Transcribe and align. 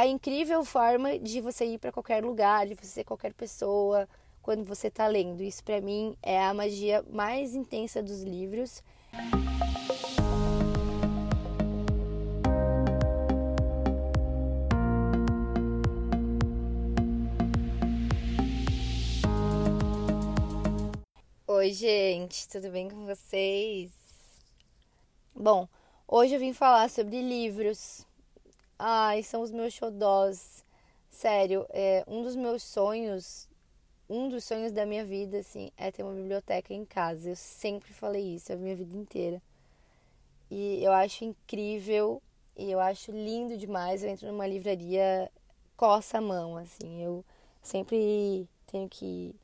a 0.00 0.06
incrível 0.06 0.64
forma 0.64 1.18
de 1.18 1.42
você 1.42 1.66
ir 1.66 1.78
para 1.78 1.92
qualquer 1.92 2.24
lugar, 2.24 2.66
de 2.66 2.74
você 2.74 2.86
ser 2.86 3.04
qualquer 3.04 3.34
pessoa 3.34 4.08
quando 4.40 4.64
você 4.64 4.86
está 4.86 5.06
lendo. 5.06 5.42
Isso 5.42 5.62
para 5.62 5.78
mim 5.78 6.16
é 6.22 6.42
a 6.42 6.54
magia 6.54 7.04
mais 7.12 7.54
intensa 7.54 8.02
dos 8.02 8.22
livros. 8.22 8.82
Oi, 21.46 21.72
gente, 21.74 22.48
tudo 22.48 22.70
bem 22.70 22.88
com 22.88 23.04
vocês? 23.04 23.90
Bom, 25.34 25.68
hoje 26.08 26.36
eu 26.36 26.40
vim 26.40 26.54
falar 26.54 26.88
sobre 26.88 27.20
livros. 27.20 28.08
Ai, 28.82 29.22
são 29.22 29.42
os 29.42 29.50
meus 29.50 29.74
xodós. 29.74 30.64
Sério, 31.10 31.66
é, 31.68 32.02
um 32.08 32.22
dos 32.22 32.34
meus 32.34 32.62
sonhos, 32.62 33.46
um 34.08 34.26
dos 34.30 34.42
sonhos 34.42 34.72
da 34.72 34.86
minha 34.86 35.04
vida, 35.04 35.40
assim, 35.40 35.70
é 35.76 35.90
ter 35.90 36.02
uma 36.02 36.14
biblioteca 36.14 36.72
em 36.72 36.86
casa. 36.86 37.28
Eu 37.28 37.36
sempre 37.36 37.92
falei 37.92 38.36
isso 38.36 38.50
a 38.50 38.56
minha 38.56 38.74
vida 38.74 38.96
inteira. 38.96 39.42
E 40.50 40.82
eu 40.82 40.92
acho 40.92 41.26
incrível 41.26 42.22
e 42.56 42.70
eu 42.70 42.80
acho 42.80 43.12
lindo 43.12 43.54
demais. 43.58 44.02
Eu 44.02 44.08
entro 44.08 44.28
numa 44.28 44.46
livraria, 44.46 45.30
coça 45.76 46.16
a 46.16 46.22
mão, 46.22 46.56
assim. 46.56 47.02
Eu 47.02 47.22
sempre 47.62 48.48
tenho 48.66 48.88
que 48.88 49.34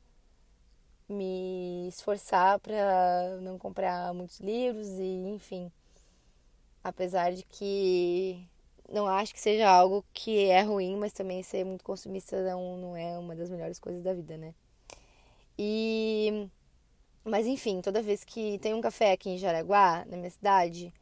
me 1.07 1.87
esforçar 1.89 2.57
para 2.59 3.37
não 3.41 3.59
comprar 3.59 4.11
muitos 4.15 4.39
livros 4.39 4.87
e, 4.97 5.27
enfim. 5.29 5.71
Apesar 6.83 7.31
de 7.33 7.43
que 7.43 8.47
não 8.89 9.07
acho 9.07 9.33
que 9.33 9.39
seja 9.39 9.69
algo 9.69 10.05
que 10.13 10.45
é 10.45 10.61
ruim, 10.61 10.95
mas 10.95 11.13
também 11.13 11.43
ser 11.43 11.65
muito 11.65 11.83
consumista 11.83 12.41
não, 12.43 12.77
não 12.77 12.97
é 12.97 13.17
uma 13.17 13.35
das 13.35 13.49
melhores 13.49 13.79
coisas 13.79 14.01
da 14.03 14.13
vida, 14.13 14.37
né? 14.37 14.53
E. 15.57 16.47
Mas 17.23 17.45
enfim, 17.45 17.81
toda 17.81 18.01
vez 18.01 18.23
que 18.23 18.57
tem 18.59 18.73
um 18.73 18.81
café 18.81 19.11
aqui 19.11 19.29
em 19.29 19.37
Jaraguá, 19.37 20.05
na 20.05 20.15
minha 20.15 20.29
cidade, 20.29 20.93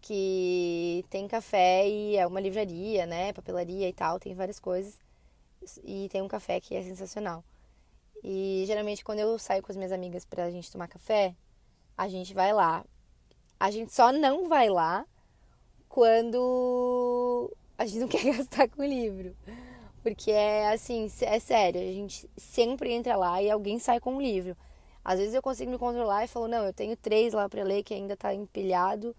que 0.00 1.04
tem 1.10 1.28
café 1.28 1.88
e 1.88 2.16
é 2.16 2.26
uma 2.26 2.40
livraria, 2.40 3.06
né? 3.06 3.32
Papelaria 3.32 3.88
e 3.88 3.92
tal, 3.92 4.18
tem 4.18 4.34
várias 4.34 4.58
coisas. 4.58 4.98
E 5.84 6.08
tem 6.10 6.22
um 6.22 6.28
café 6.28 6.60
que 6.60 6.74
é 6.74 6.82
sensacional. 6.82 7.44
E 8.24 8.64
geralmente 8.66 9.04
quando 9.04 9.20
eu 9.20 9.38
saio 9.38 9.62
com 9.62 9.70
as 9.70 9.76
minhas 9.76 9.92
amigas 9.92 10.24
pra 10.24 10.50
gente 10.50 10.72
tomar 10.72 10.88
café, 10.88 11.36
a 11.96 12.08
gente 12.08 12.34
vai 12.34 12.52
lá. 12.52 12.84
A 13.60 13.70
gente 13.70 13.92
só 13.92 14.12
não 14.12 14.48
vai 14.48 14.68
lá 14.68 15.06
quando 15.88 17.50
a 17.76 17.86
gente 17.86 18.00
não 18.00 18.08
quer 18.08 18.24
gastar 18.24 18.68
com 18.68 18.82
o 18.82 18.86
livro. 18.86 19.34
Porque 20.02 20.30
é 20.30 20.72
assim, 20.72 21.10
é 21.22 21.38
sério, 21.38 21.80
a 21.80 21.92
gente 21.92 22.28
sempre 22.36 22.92
entra 22.92 23.16
lá 23.16 23.42
e 23.42 23.50
alguém 23.50 23.78
sai 23.78 24.00
com 24.00 24.14
um 24.14 24.20
livro. 24.20 24.56
Às 25.04 25.18
vezes 25.18 25.34
eu 25.34 25.42
consigo 25.42 25.70
me 25.70 25.78
controlar 25.78 26.24
e 26.24 26.28
falo, 26.28 26.48
não, 26.48 26.64
eu 26.64 26.72
tenho 26.72 26.96
três 26.96 27.32
lá 27.32 27.48
para 27.48 27.62
ler 27.62 27.82
que 27.82 27.94
ainda 27.94 28.16
tá 28.16 28.34
empilhado 28.34 29.14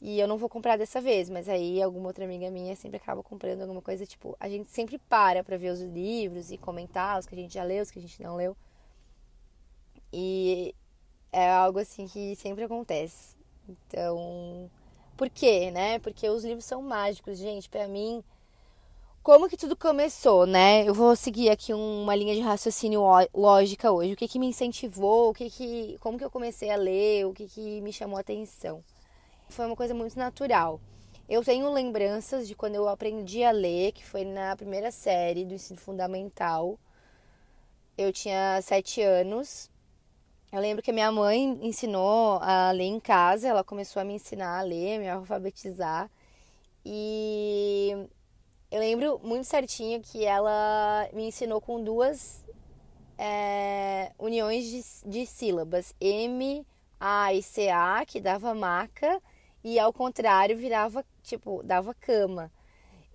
e 0.00 0.18
eu 0.18 0.26
não 0.26 0.36
vou 0.36 0.48
comprar 0.48 0.76
dessa 0.76 1.00
vez. 1.00 1.28
Mas 1.28 1.48
aí 1.48 1.82
alguma 1.82 2.08
outra 2.08 2.24
amiga 2.24 2.50
minha 2.50 2.74
sempre 2.76 2.96
acaba 2.96 3.22
comprando 3.22 3.62
alguma 3.62 3.82
coisa, 3.82 4.06
tipo, 4.06 4.36
a 4.40 4.48
gente 4.48 4.68
sempre 4.68 4.98
para 4.98 5.44
pra 5.44 5.56
ver 5.56 5.70
os 5.70 5.80
livros 5.80 6.50
e 6.50 6.58
comentar 6.58 7.18
os 7.18 7.26
que 7.26 7.34
a 7.34 7.38
gente 7.38 7.54
já 7.54 7.64
leu, 7.64 7.82
os 7.82 7.90
que 7.90 7.98
a 7.98 8.02
gente 8.02 8.22
não 8.22 8.36
leu. 8.36 8.56
E 10.12 10.74
é 11.32 11.50
algo 11.50 11.78
assim 11.78 12.06
que 12.06 12.36
sempre 12.36 12.64
acontece. 12.64 13.36
Então, 13.68 14.70
por 15.16 15.28
quê, 15.30 15.70
né? 15.70 15.98
Porque 15.98 16.28
os 16.28 16.44
livros 16.44 16.64
são 16.64 16.82
mágicos, 16.82 17.38
gente. 17.38 17.68
Para 17.68 17.86
mim, 17.88 18.22
como 19.22 19.48
que 19.48 19.56
tudo 19.56 19.76
começou, 19.76 20.46
né? 20.46 20.88
Eu 20.88 20.94
vou 20.94 21.14
seguir 21.14 21.48
aqui 21.50 21.72
uma 21.72 22.14
linha 22.14 22.34
de 22.34 22.40
raciocínio 22.40 23.02
lógica 23.34 23.90
hoje. 23.92 24.14
O 24.14 24.16
que 24.16 24.28
que 24.28 24.38
me 24.38 24.46
incentivou? 24.46 25.30
O 25.30 25.34
que 25.34 25.48
que, 25.48 25.96
como 26.00 26.18
que 26.18 26.24
eu 26.24 26.30
comecei 26.30 26.70
a 26.70 26.76
ler? 26.76 27.26
O 27.26 27.32
que 27.32 27.46
que 27.46 27.80
me 27.82 27.92
chamou 27.92 28.16
a 28.18 28.20
atenção? 28.20 28.82
Foi 29.48 29.66
uma 29.66 29.76
coisa 29.76 29.94
muito 29.94 30.18
natural. 30.18 30.80
Eu 31.28 31.44
tenho 31.44 31.72
lembranças 31.72 32.48
de 32.48 32.54
quando 32.54 32.74
eu 32.74 32.88
aprendi 32.88 33.44
a 33.44 33.52
ler, 33.52 33.92
que 33.92 34.04
foi 34.04 34.24
na 34.24 34.56
primeira 34.56 34.90
série 34.90 35.44
do 35.44 35.54
ensino 35.54 35.78
fundamental. 35.78 36.78
Eu 37.96 38.12
tinha 38.12 38.60
sete 38.62 39.00
anos 39.02 39.70
eu 40.52 40.60
lembro 40.60 40.82
que 40.82 40.90
a 40.90 40.94
minha 40.94 41.10
mãe 41.10 41.58
ensinou 41.62 42.38
a 42.42 42.70
ler 42.72 42.84
em 42.84 43.00
casa, 43.00 43.48
ela 43.48 43.64
começou 43.64 44.02
a 44.02 44.04
me 44.04 44.14
ensinar 44.14 44.58
a 44.58 44.62
ler, 44.62 44.98
me 44.98 45.08
alfabetizar. 45.08 46.10
E 46.84 47.90
eu 48.70 48.78
lembro 48.78 49.18
muito 49.24 49.44
certinho 49.46 50.02
que 50.02 50.24
ela 50.26 51.08
me 51.14 51.24
ensinou 51.28 51.58
com 51.58 51.82
duas 51.82 52.44
é, 53.16 54.12
uniões 54.18 54.64
de, 55.04 55.10
de 55.10 55.26
sílabas: 55.26 55.94
M, 55.98 56.66
A 57.00 57.32
e 57.32 57.42
C, 57.42 57.70
A, 57.70 58.04
que 58.06 58.20
dava 58.20 58.54
maca, 58.54 59.22
e 59.64 59.78
ao 59.78 59.92
contrário 59.92 60.56
virava, 60.56 61.02
tipo, 61.22 61.62
dava 61.62 61.94
cama. 61.94 62.52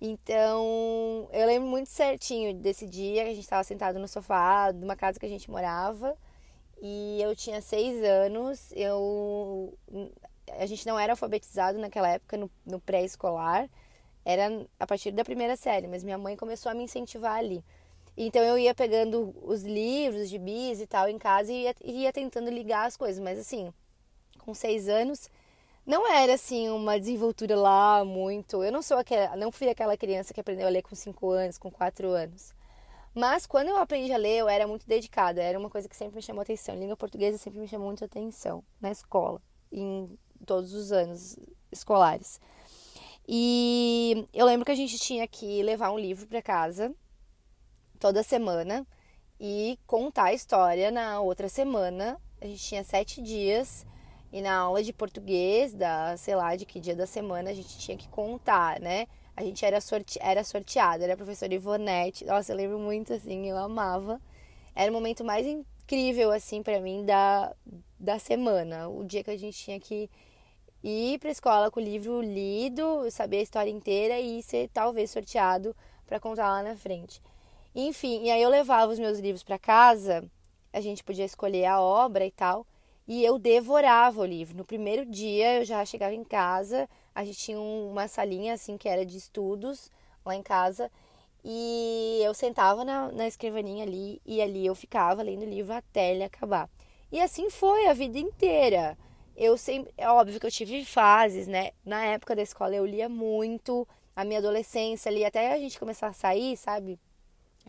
Então, 0.00 1.28
eu 1.32 1.46
lembro 1.46 1.68
muito 1.68 1.88
certinho 1.88 2.54
desse 2.54 2.86
dia 2.86 3.24
que 3.24 3.30
a 3.30 3.34
gente 3.34 3.44
estava 3.44 3.64
sentado 3.64 3.98
no 4.00 4.08
sofá 4.08 4.72
de 4.72 4.84
uma 4.84 4.96
casa 4.96 5.20
que 5.20 5.26
a 5.26 5.28
gente 5.28 5.50
morava 5.50 6.16
e 6.80 7.20
eu 7.20 7.34
tinha 7.34 7.60
seis 7.60 8.02
anos. 8.02 8.72
Eu 8.72 9.76
a 10.58 10.66
gente 10.66 10.86
não 10.86 10.98
era 10.98 11.12
alfabetizado 11.12 11.78
naquela 11.78 12.08
época 12.08 12.36
no, 12.36 12.50
no 12.64 12.80
pré-escolar, 12.80 13.68
era 14.24 14.66
a 14.78 14.86
partir 14.86 15.10
da 15.10 15.24
primeira 15.24 15.56
série, 15.56 15.86
mas 15.86 16.02
minha 16.04 16.18
mãe 16.18 16.36
começou 16.36 16.70
a 16.70 16.74
me 16.74 16.84
incentivar 16.84 17.36
ali. 17.36 17.64
Então 18.16 18.42
eu 18.42 18.58
ia 18.58 18.74
pegando 18.74 19.34
os 19.42 19.62
livros 19.62 20.28
de 20.28 20.38
bis 20.38 20.80
e 20.80 20.86
tal 20.86 21.08
em 21.08 21.18
casa 21.18 21.52
e 21.52 21.64
ia, 21.64 21.74
ia 21.84 22.12
tentando 22.12 22.50
ligar 22.50 22.86
as 22.86 22.96
coisas, 22.96 23.22
mas 23.22 23.38
assim, 23.38 23.72
com 24.38 24.54
seis 24.54 24.88
anos 24.88 25.30
não 25.86 26.06
era 26.12 26.34
assim 26.34 26.68
uma 26.68 26.98
desenvoltura 26.98 27.56
lá 27.56 28.04
muito. 28.04 28.62
Eu 28.62 28.72
não 28.72 28.82
sou 28.82 28.98
aquela, 28.98 29.36
não 29.36 29.50
fui 29.50 29.68
aquela 29.68 29.96
criança 29.96 30.34
que 30.34 30.40
aprendeu 30.40 30.66
a 30.66 30.70
ler 30.70 30.82
com 30.82 30.94
cinco 30.94 31.30
anos, 31.30 31.56
com 31.56 31.70
quatro 31.70 32.08
anos. 32.08 32.52
Mas 33.18 33.46
quando 33.46 33.66
eu 33.66 33.76
aprendi 33.76 34.12
a 34.12 34.16
ler, 34.16 34.38
eu 34.38 34.48
era 34.48 34.64
muito 34.64 34.86
dedicada. 34.86 35.42
Era 35.42 35.58
uma 35.58 35.68
coisa 35.68 35.88
que 35.88 35.96
sempre 35.96 36.14
me 36.14 36.22
chamou 36.22 36.40
atenção. 36.40 36.76
A 36.76 36.78
língua 36.78 36.96
portuguesa 36.96 37.36
sempre 37.36 37.58
me 37.58 37.66
chamou 37.66 37.88
muito 37.88 38.04
atenção 38.04 38.62
na 38.80 38.92
escola, 38.92 39.42
em 39.72 40.16
todos 40.46 40.72
os 40.72 40.92
anos 40.92 41.36
escolares. 41.72 42.40
E 43.26 44.24
eu 44.32 44.46
lembro 44.46 44.64
que 44.64 44.70
a 44.70 44.76
gente 44.76 44.96
tinha 45.00 45.26
que 45.26 45.64
levar 45.64 45.90
um 45.90 45.98
livro 45.98 46.28
para 46.28 46.40
casa 46.40 46.94
toda 47.98 48.22
semana 48.22 48.86
e 49.40 49.76
contar 49.84 50.26
a 50.26 50.32
história 50.32 50.92
na 50.92 51.20
outra 51.20 51.48
semana. 51.48 52.20
A 52.40 52.46
gente 52.46 52.62
tinha 52.62 52.84
sete 52.84 53.20
dias 53.20 53.84
e 54.32 54.40
na 54.40 54.56
aula 54.56 54.80
de 54.80 54.92
português, 54.92 55.74
da 55.74 56.16
sei 56.16 56.36
lá 56.36 56.54
de 56.54 56.64
que 56.64 56.78
dia 56.78 56.94
da 56.94 57.04
semana, 57.04 57.50
a 57.50 57.54
gente 57.54 57.78
tinha 57.78 57.96
que 57.96 58.08
contar, 58.08 58.78
né? 58.78 59.08
A 59.38 59.44
gente 59.44 59.64
era, 59.64 59.80
sorte, 59.80 60.18
era 60.20 60.42
sorteado, 60.42 61.04
era 61.04 61.14
a 61.14 61.16
professora 61.16 61.54
Ivonete. 61.54 62.24
Nossa, 62.24 62.50
eu 62.50 62.56
lembro 62.56 62.76
muito, 62.76 63.12
assim, 63.12 63.48
eu 63.48 63.56
amava. 63.56 64.20
Era 64.74 64.90
o 64.90 64.92
momento 64.92 65.24
mais 65.24 65.46
incrível, 65.46 66.32
assim, 66.32 66.60
para 66.60 66.80
mim 66.80 67.04
da, 67.04 67.54
da 68.00 68.18
semana. 68.18 68.88
O 68.88 69.04
dia 69.04 69.22
que 69.22 69.30
a 69.30 69.36
gente 69.36 69.56
tinha 69.56 69.78
que 69.78 70.10
ir 70.82 71.20
pra 71.20 71.30
escola 71.30 71.70
com 71.70 71.78
o 71.78 71.82
livro 71.82 72.20
lido, 72.20 73.08
saber 73.12 73.38
a 73.38 73.42
história 73.42 73.70
inteira 73.70 74.18
e 74.18 74.42
ser 74.42 74.70
talvez 74.70 75.12
sorteado 75.12 75.72
para 76.04 76.18
contar 76.18 76.48
lá 76.48 76.60
na 76.60 76.74
frente. 76.74 77.22
Enfim, 77.72 78.24
e 78.24 78.32
aí 78.32 78.42
eu 78.42 78.50
levava 78.50 78.90
os 78.90 78.98
meus 78.98 79.20
livros 79.20 79.44
para 79.44 79.56
casa, 79.56 80.28
a 80.72 80.80
gente 80.80 81.04
podia 81.04 81.24
escolher 81.24 81.66
a 81.66 81.80
obra 81.80 82.26
e 82.26 82.32
tal, 82.32 82.66
e 83.06 83.24
eu 83.24 83.38
devorava 83.38 84.20
o 84.20 84.24
livro. 84.24 84.56
No 84.56 84.64
primeiro 84.64 85.06
dia 85.06 85.60
eu 85.60 85.64
já 85.64 85.84
chegava 85.84 86.12
em 86.12 86.24
casa, 86.24 86.88
a 87.18 87.24
gente 87.24 87.38
tinha 87.38 87.60
uma 87.60 88.06
salinha 88.06 88.54
assim 88.54 88.78
que 88.78 88.88
era 88.88 89.04
de 89.04 89.16
estudos 89.16 89.90
lá 90.24 90.36
em 90.36 90.42
casa. 90.42 90.88
E 91.44 92.20
eu 92.22 92.32
sentava 92.32 92.84
na, 92.84 93.10
na 93.10 93.26
escrivaninha 93.26 93.82
ali 93.82 94.22
e 94.24 94.40
ali 94.40 94.64
eu 94.64 94.72
ficava 94.72 95.20
lendo 95.20 95.42
o 95.42 95.50
livro 95.50 95.72
até 95.72 96.12
ele 96.12 96.22
acabar. 96.22 96.70
E 97.10 97.20
assim 97.20 97.50
foi 97.50 97.88
a 97.88 97.92
vida 97.92 98.20
inteira. 98.20 98.96
Eu 99.36 99.58
sempre, 99.58 99.92
é 99.96 100.08
óbvio 100.08 100.38
que 100.38 100.46
eu 100.46 100.50
tive 100.50 100.84
fases, 100.84 101.48
né? 101.48 101.72
Na 101.84 102.04
época 102.04 102.36
da 102.36 102.42
escola 102.42 102.76
eu 102.76 102.86
lia 102.86 103.08
muito, 103.08 103.86
a 104.14 104.24
minha 104.24 104.38
adolescência 104.38 105.10
ali, 105.10 105.24
até 105.24 105.52
a 105.52 105.58
gente 105.58 105.76
começar 105.76 106.06
a 106.06 106.12
sair, 106.12 106.56
sabe? 106.56 107.00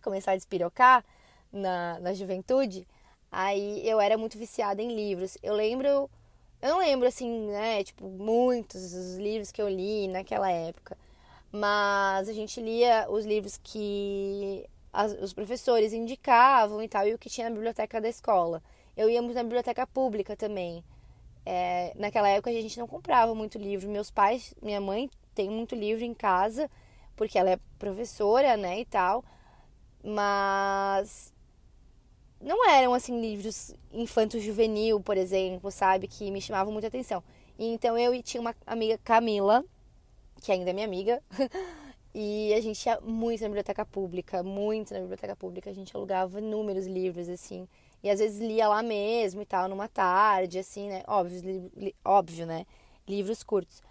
Começar 0.04 0.34
a 0.34 0.36
despirocar 0.36 1.04
na, 1.52 2.00
na 2.00 2.14
juventude. 2.14 2.88
Aí 3.32 3.82
eu 3.88 4.00
era 4.00 4.16
muito 4.16 4.38
viciada 4.38 4.80
em 4.80 4.96
livros. 4.96 5.40
Eu 5.42 5.56
lembro 5.56 6.08
eu 6.62 6.70
não 6.70 6.80
lembro, 6.80 7.08
assim, 7.08 7.48
né, 7.48 7.84
tipo, 7.84 8.08
muitos 8.08 8.94
os 8.94 9.18
livros 9.18 9.52
que 9.52 9.62
eu 9.62 9.70
li 9.70 10.08
naquela 10.08 10.52
época. 10.52 10.98
Mas 11.52 12.30
a 12.30 12.34
gente 12.34 12.62
lia 12.62 13.08
os 13.10 13.26
livros 13.26 13.60
que 13.64 14.66
as, 14.94 15.14
os 15.14 15.34
professores 15.34 15.94
indicavam 15.94 16.82
e 16.84 16.88
tal, 16.88 17.08
e 17.08 17.14
o 17.14 17.18
que 17.18 17.30
tinha 17.30 17.50
na 17.50 17.56
biblioteca 17.56 18.02
da 18.02 18.10
escola. 18.10 18.62
Eu 18.96 19.10
ia 19.10 19.22
muito 19.22 19.36
na 19.36 19.44
biblioteca 19.44 19.88
pública 19.88 20.36
também. 20.36 20.84
É, 21.46 21.94
naquela 21.96 22.30
época 22.30 22.50
a 22.50 22.54
gente 22.54 22.78
não 22.78 22.88
comprava 22.88 23.34
muito 23.34 23.58
livro. 23.58 23.90
Meus 23.90 24.12
pais, 24.12 24.54
minha 24.62 24.82
mãe 24.82 25.10
tem 25.34 25.50
muito 25.50 25.76
livro 25.76 26.04
em 26.04 26.14
casa, 26.14 26.70
porque 27.16 27.40
ela 27.40 27.52
é 27.52 27.60
professora, 27.80 28.58
né, 28.58 28.82
e 28.82 28.86
tal. 28.86 29.24
Mas 30.04 31.34
não 32.42 32.70
eram 32.70 32.94
assim 32.94 33.20
livros 33.20 33.74
infanto-juvenil, 33.92 35.00
por 35.02 35.18
exemplo, 35.18 35.72
sabe, 35.72 36.08
que 36.08 36.32
me 36.32 36.42
chamavam 36.42 36.72
muita 36.72 36.88
atenção. 36.88 37.24
E, 37.58 37.66
então 37.74 37.98
eu 37.98 38.22
tinha 38.24 38.40
uma 38.42 38.56
amiga 38.66 38.98
Camila, 39.04 39.64
que 40.42 40.52
ainda 40.52 40.70
é 40.70 40.74
minha 40.74 40.86
amiga, 40.86 41.22
e 42.14 42.54
a 42.54 42.62
gente 42.62 42.86
ia 42.86 43.00
muito 43.02 43.42
na 43.42 43.48
biblioteca 43.48 43.86
pública, 43.86 44.42
muito 44.42 44.94
na 44.94 45.02
biblioteca 45.02 45.36
pública, 45.36 45.70
a 45.70 45.74
gente 45.74 45.96
alugava 45.96 46.40
inúmeros 46.40 46.88
livros 46.88 47.28
assim, 47.30 47.68
e 48.02 48.10
às 48.10 48.20
vezes 48.20 48.40
lia 48.40 48.68
lá 48.68 48.82
mesmo 48.82 49.42
e 49.42 49.46
tal, 49.46 49.68
numa 49.68 49.88
tarde, 49.88 50.60
assim, 50.60 50.88
né? 50.88 51.04
Óbvio, 51.08 51.42
li, 51.42 51.72
li, 51.76 51.96
óbvio, 52.04 52.46
né? 52.46 52.66
Livros 53.08 53.44
curtos. 53.44 53.82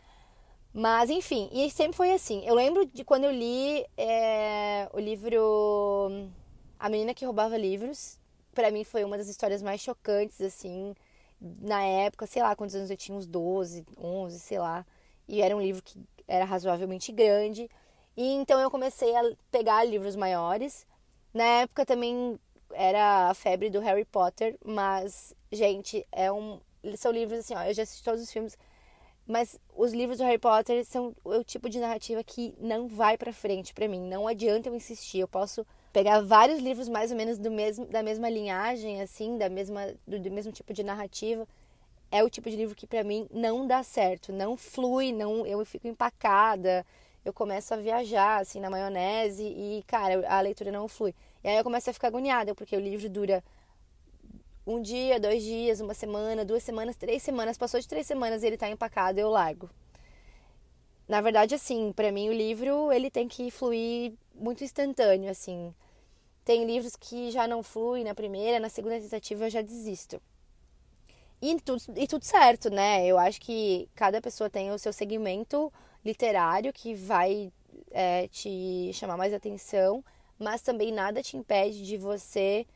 Mas, 0.72 1.10
enfim, 1.10 1.48
e 1.52 1.70
sempre 1.70 1.96
foi 1.96 2.12
assim. 2.12 2.42
Eu 2.46 2.54
lembro 2.54 2.86
de 2.86 3.04
quando 3.04 3.24
eu 3.24 3.32
li 3.32 3.84
é, 3.96 4.88
o 4.92 5.00
livro 5.00 6.30
A 6.78 6.88
Menina 6.88 7.14
que 7.14 7.24
Roubava 7.24 7.56
Livros. 7.56 8.18
Para 8.58 8.72
mim 8.72 8.82
foi 8.82 9.04
uma 9.04 9.16
das 9.16 9.28
histórias 9.28 9.62
mais 9.62 9.80
chocantes, 9.80 10.40
assim, 10.40 10.92
na 11.40 11.80
época. 11.80 12.26
Sei 12.26 12.42
lá 12.42 12.56
quantos 12.56 12.74
anos 12.74 12.90
eu 12.90 12.96
tinha, 12.96 13.16
uns 13.16 13.24
12, 13.24 13.86
11, 13.96 14.40
sei 14.40 14.58
lá. 14.58 14.84
E 15.28 15.40
era 15.40 15.56
um 15.56 15.62
livro 15.62 15.80
que 15.80 15.96
era 16.26 16.44
razoavelmente 16.44 17.12
grande. 17.12 17.70
E 18.16 18.32
então 18.32 18.58
eu 18.58 18.68
comecei 18.68 19.14
a 19.14 19.22
pegar 19.48 19.84
livros 19.84 20.16
maiores. 20.16 20.84
Na 21.32 21.44
época 21.44 21.86
também 21.86 22.36
era 22.72 23.30
a 23.30 23.34
febre 23.34 23.70
do 23.70 23.78
Harry 23.78 24.04
Potter, 24.04 24.58
mas, 24.64 25.32
gente, 25.52 26.04
é 26.10 26.32
um, 26.32 26.58
são 26.96 27.12
livros 27.12 27.38
assim, 27.38 27.54
ó, 27.54 27.62
eu 27.62 27.74
já 27.74 27.84
assisti 27.84 28.02
todos 28.02 28.20
os 28.20 28.32
filmes 28.32 28.58
mas 29.24 29.60
os 29.76 29.92
livros 29.92 30.18
do 30.18 30.24
Harry 30.24 30.38
Potter 30.38 30.84
são 30.86 31.14
o 31.22 31.44
tipo 31.44 31.68
de 31.68 31.78
narrativa 31.78 32.24
que 32.24 32.54
não 32.58 32.88
vai 32.88 33.16
para 33.18 33.30
frente 33.30 33.74
para 33.74 33.86
mim. 33.86 34.00
Não 34.00 34.26
adianta 34.26 34.70
eu 34.70 34.74
insistir. 34.74 35.18
Eu 35.20 35.28
posso 35.28 35.66
pegar 35.92 36.20
vários 36.20 36.60
livros 36.60 36.88
mais 36.88 37.10
ou 37.10 37.16
menos 37.16 37.38
do 37.38 37.50
mesmo, 37.50 37.86
da 37.86 38.02
mesma 38.02 38.28
linhagem, 38.28 39.00
assim, 39.00 39.38
da 39.38 39.48
mesma, 39.48 39.94
do, 40.06 40.18
do 40.18 40.30
mesmo 40.30 40.52
tipo 40.52 40.72
de 40.72 40.82
narrativa. 40.82 41.46
É 42.10 42.24
o 42.24 42.30
tipo 42.30 42.48
de 42.48 42.56
livro 42.56 42.74
que 42.74 42.86
para 42.86 43.04
mim 43.04 43.26
não 43.30 43.66
dá 43.66 43.82
certo, 43.82 44.32
não 44.32 44.56
flui, 44.56 45.12
não, 45.12 45.46
eu 45.46 45.62
fico 45.66 45.86
empacada, 45.86 46.84
eu 47.24 47.32
começo 47.32 47.74
a 47.74 47.76
viajar 47.76 48.40
assim 48.40 48.60
na 48.60 48.70
maionese 48.70 49.42
e, 49.44 49.84
cara, 49.86 50.26
a 50.26 50.40
leitura 50.40 50.72
não 50.72 50.88
flui. 50.88 51.14
E 51.44 51.48
aí 51.48 51.56
eu 51.56 51.64
começo 51.64 51.90
a 51.90 51.92
ficar 51.92 52.08
agoniada, 52.08 52.54
porque 52.54 52.74
o 52.76 52.80
livro 52.80 53.08
dura 53.10 53.44
um 54.66 54.80
dia, 54.80 55.18
dois 55.18 55.42
dias, 55.42 55.80
uma 55.80 55.94
semana, 55.94 56.44
duas 56.44 56.62
semanas, 56.62 56.96
três 56.96 57.22
semanas, 57.22 57.58
passou 57.58 57.80
de 57.80 57.88
três 57.88 58.06
semanas 58.06 58.42
e 58.42 58.46
ele 58.46 58.56
tá 58.56 58.68
empacado, 58.68 59.18
eu 59.18 59.30
largo. 59.30 59.68
Na 61.08 61.20
verdade, 61.22 61.54
assim, 61.54 61.92
para 61.92 62.12
mim 62.12 62.28
o 62.28 62.32
livro 62.32 62.92
ele 62.92 63.10
tem 63.10 63.26
que 63.26 63.50
fluir 63.50 64.12
muito 64.34 64.62
instantâneo, 64.62 65.30
assim. 65.30 65.74
Tem 66.44 66.66
livros 66.66 66.96
que 66.96 67.30
já 67.30 67.48
não 67.48 67.62
fluem 67.62 68.04
na 68.04 68.14
primeira, 68.14 68.60
na 68.60 68.68
segunda 68.68 69.00
tentativa 69.00 69.46
eu 69.46 69.50
já 69.50 69.62
desisto. 69.62 70.20
E 71.40 71.58
tudo, 71.60 71.82
e 71.96 72.06
tudo 72.06 72.24
certo, 72.24 72.68
né? 72.68 73.06
Eu 73.06 73.18
acho 73.18 73.40
que 73.40 73.88
cada 73.94 74.20
pessoa 74.20 74.50
tem 74.50 74.70
o 74.70 74.78
seu 74.78 74.92
segmento 74.92 75.72
literário 76.04 76.72
que 76.72 76.94
vai 76.94 77.52
é, 77.90 78.28
te 78.28 78.90
chamar 78.92 79.16
mais 79.16 79.32
atenção, 79.32 80.04
mas 80.38 80.62
também 80.62 80.92
nada 80.92 81.22
te 81.22 81.36
impede 81.36 81.86
de 81.86 81.96
você 81.96 82.66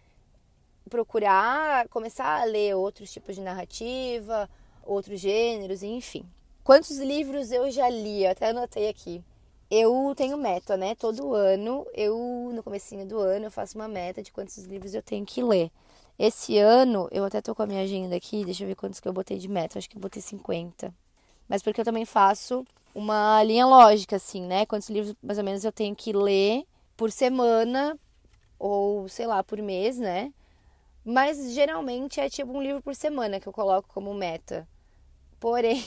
procurar 0.89 1.89
começar 1.89 2.41
a 2.41 2.45
ler 2.45 2.75
outros 2.77 3.13
tipos 3.13 3.35
de 3.35 3.41
narrativa, 3.41 4.49
outros 4.85 5.21
gêneros, 5.21 5.83
enfim. 5.83 6.25
Quantos 6.65 6.97
livros 6.99 7.51
eu 7.51 7.69
já 7.73 7.89
li? 7.89 8.25
Eu 8.25 8.31
até 8.31 8.51
anotei 8.51 8.89
aqui. 8.89 9.25
Eu 9.69 10.15
tenho 10.17 10.37
meta, 10.37 10.77
né? 10.77 10.95
Todo 10.95 11.35
ano, 11.35 11.85
eu 11.93 12.53
no 12.55 12.63
comecinho 12.63 13.05
do 13.05 13.19
ano, 13.19 13.47
eu 13.47 13.51
faço 13.51 13.77
uma 13.77 13.89
meta 13.89 14.23
de 14.23 14.31
quantos 14.31 14.59
livros 14.59 14.95
eu 14.95 15.03
tenho 15.03 15.27
que 15.27 15.43
ler. 15.43 15.73
Esse 16.17 16.59
ano, 16.59 17.09
eu 17.11 17.25
até 17.25 17.41
tô 17.41 17.53
com 17.53 17.63
a 17.63 17.67
minha 17.67 17.83
agenda 17.83 18.15
aqui, 18.15 18.45
deixa 18.45 18.63
eu 18.63 18.69
ver 18.69 18.77
quantos 18.77 19.01
que 19.01 19.09
eu 19.09 19.13
botei 19.13 19.39
de 19.39 19.49
meta. 19.49 19.77
Acho 19.77 19.91
que 19.91 19.97
eu 19.97 20.01
botei 20.01 20.23
50. 20.23 20.95
Mas 21.49 21.63
porque 21.63 21.81
eu 21.81 21.85
também 21.85 22.05
faço 22.05 22.65
uma 22.95 23.43
linha 23.43 23.67
lógica, 23.67 24.15
assim, 24.17 24.43
né? 24.43 24.65
Quantos 24.65 24.89
livros 24.89 25.17
mais 25.21 25.39
ou 25.39 25.45
menos 25.45 25.65
eu 25.65 25.73
tenho 25.73 25.97
que 25.97 26.13
ler 26.13 26.65
por 26.97 27.11
semana, 27.11 27.99
ou 28.57 29.09
sei 29.09 29.27
lá, 29.27 29.43
por 29.43 29.61
mês, 29.61 29.99
né? 29.99 30.33
Mas 31.05 31.53
geralmente 31.53 32.21
é 32.21 32.31
tipo 32.31 32.53
um 32.53 32.63
livro 32.63 32.81
por 32.81 32.95
semana 32.95 33.41
que 33.41 33.49
eu 33.49 33.53
coloco 33.53 33.89
como 33.93 34.15
meta. 34.15 34.69
Porém, 35.41 35.85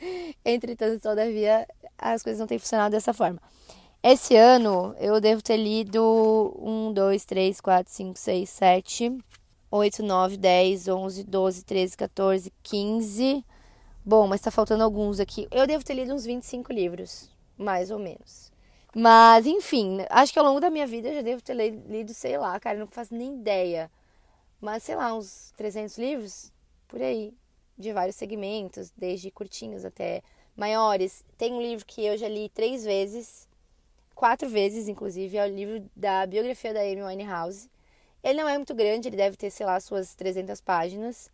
entretanto, 0.44 1.02
todavia, 1.02 1.66
as 1.98 2.22
coisas 2.22 2.40
não 2.40 2.46
têm 2.46 2.58
funcionado 2.58 2.92
dessa 2.92 3.12
forma. 3.12 3.40
Esse 4.02 4.36
ano 4.36 4.94
eu 4.98 5.20
devo 5.20 5.42
ter 5.42 5.56
lido 5.56 6.54
1, 6.60 6.92
2, 6.92 7.24
3, 7.24 7.60
4, 7.60 7.92
5, 7.92 8.18
6, 8.18 8.50
7, 8.50 9.18
8, 9.70 10.02
9, 10.02 10.36
10, 10.36 10.88
11, 10.88 11.24
12, 11.24 11.64
13, 11.64 11.96
14, 11.96 12.52
15. 12.62 13.44
Bom, 14.04 14.26
mas 14.26 14.40
tá 14.40 14.50
faltando 14.50 14.84
alguns 14.84 15.20
aqui. 15.20 15.48
Eu 15.50 15.66
devo 15.66 15.84
ter 15.84 15.94
lido 15.94 16.12
uns 16.12 16.24
25 16.24 16.72
livros, 16.72 17.30
mais 17.56 17.90
ou 17.90 17.98
menos. 17.98 18.52
Mas, 18.94 19.46
enfim, 19.46 19.98
acho 20.10 20.32
que 20.32 20.38
ao 20.38 20.44
longo 20.44 20.60
da 20.60 20.70
minha 20.70 20.86
vida 20.86 21.08
eu 21.08 21.14
já 21.14 21.22
devo 21.22 21.42
ter 21.42 21.54
lido, 21.54 22.12
sei 22.12 22.36
lá, 22.38 22.60
cara, 22.60 22.78
não 22.78 22.86
faço 22.86 23.14
nem 23.14 23.34
ideia 23.34 23.90
mas 24.64 24.82
sei 24.82 24.96
lá, 24.96 25.14
uns 25.14 25.52
300 25.58 25.98
livros 25.98 26.52
por 26.88 27.00
aí, 27.00 27.34
de 27.78 27.92
vários 27.92 28.16
segmentos, 28.16 28.92
desde 28.96 29.30
curtinhos 29.30 29.84
até 29.84 30.22
maiores. 30.56 31.24
Tem 31.36 31.52
um 31.52 31.60
livro 31.60 31.84
que 31.84 32.04
eu 32.04 32.16
já 32.16 32.28
li 32.28 32.48
três 32.48 32.84
vezes, 32.84 33.48
quatro 34.14 34.48
vezes 34.48 34.88
inclusive, 34.88 35.36
é 35.36 35.44
o 35.44 35.54
livro 35.54 35.88
da 35.94 36.26
biografia 36.26 36.72
da 36.72 36.80
Amy 36.80 37.02
Winehouse. 37.02 37.68
Ele 38.22 38.40
não 38.40 38.48
é 38.48 38.56
muito 38.56 38.74
grande, 38.74 39.08
ele 39.08 39.16
deve 39.16 39.36
ter, 39.36 39.50
sei 39.50 39.66
lá, 39.66 39.78
suas 39.80 40.14
300 40.14 40.60
páginas. 40.60 41.30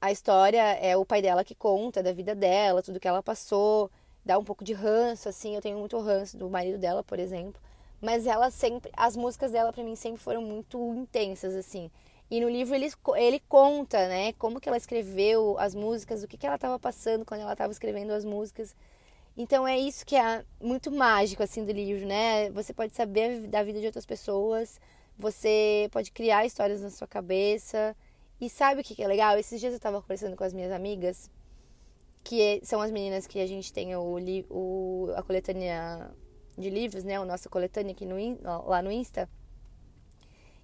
A 0.00 0.12
história 0.12 0.62
é 0.74 0.96
o 0.96 1.04
pai 1.04 1.22
dela 1.22 1.44
que 1.44 1.54
conta 1.54 2.02
da 2.02 2.12
vida 2.12 2.34
dela, 2.34 2.82
tudo 2.82 3.00
que 3.00 3.08
ela 3.08 3.22
passou, 3.22 3.90
dá 4.24 4.38
um 4.38 4.44
pouco 4.44 4.64
de 4.64 4.72
ranço, 4.72 5.28
assim. 5.28 5.54
Eu 5.54 5.60
tenho 5.60 5.78
muito 5.78 5.98
ranço 5.98 6.36
do 6.36 6.48
marido 6.48 6.78
dela, 6.78 7.02
por 7.02 7.18
exemplo. 7.18 7.60
Mas 8.00 8.26
ela 8.26 8.50
sempre. 8.50 8.90
As 8.96 9.16
músicas 9.16 9.52
dela, 9.52 9.72
para 9.72 9.84
mim, 9.84 9.94
sempre 9.96 10.20
foram 10.20 10.42
muito 10.42 10.78
intensas, 10.94 11.54
assim. 11.54 11.90
E 12.32 12.40
no 12.40 12.48
livro 12.48 12.74
ele, 12.74 12.90
ele 13.18 13.38
conta, 13.40 14.08
né, 14.08 14.32
como 14.38 14.58
que 14.58 14.66
ela 14.66 14.78
escreveu 14.78 15.54
as 15.58 15.74
músicas, 15.74 16.22
o 16.22 16.26
que, 16.26 16.38
que 16.38 16.46
ela 16.46 16.54
estava 16.54 16.78
passando 16.78 17.26
quando 17.26 17.42
ela 17.42 17.52
estava 17.52 17.70
escrevendo 17.70 18.10
as 18.10 18.24
músicas. 18.24 18.74
Então 19.36 19.68
é 19.68 19.78
isso 19.78 20.06
que 20.06 20.16
é 20.16 20.42
muito 20.58 20.90
mágico 20.90 21.42
assim 21.42 21.62
do 21.62 21.70
livro, 21.72 22.06
né? 22.06 22.48
Você 22.52 22.72
pode 22.72 22.94
saber 22.94 23.46
da 23.48 23.62
vida 23.62 23.80
de 23.80 23.84
outras 23.84 24.06
pessoas, 24.06 24.80
você 25.18 25.90
pode 25.92 26.10
criar 26.10 26.46
histórias 26.46 26.80
na 26.80 26.88
sua 26.88 27.06
cabeça. 27.06 27.94
E 28.40 28.48
sabe 28.48 28.80
o 28.80 28.84
que, 28.84 28.94
que 28.94 29.02
é 29.02 29.06
legal? 29.06 29.36
Esses 29.36 29.60
dias 29.60 29.74
eu 29.74 29.76
estava 29.76 30.00
conversando 30.00 30.34
com 30.34 30.42
as 30.42 30.54
minhas 30.54 30.72
amigas, 30.72 31.30
que 32.24 32.40
é, 32.40 32.60
são 32.62 32.80
as 32.80 32.90
meninas 32.90 33.26
que 33.26 33.40
a 33.40 33.46
gente 33.46 33.70
tem 33.74 33.94
o, 33.94 34.16
o 34.48 35.12
a 35.14 35.22
coletânea 35.22 36.10
de 36.56 36.70
livros, 36.70 37.04
né? 37.04 37.20
O 37.20 37.26
nosso 37.26 37.50
coletânea 37.50 37.92
aqui 37.92 38.06
no, 38.06 38.16
lá 38.66 38.80
no 38.80 38.90
Insta. 38.90 39.28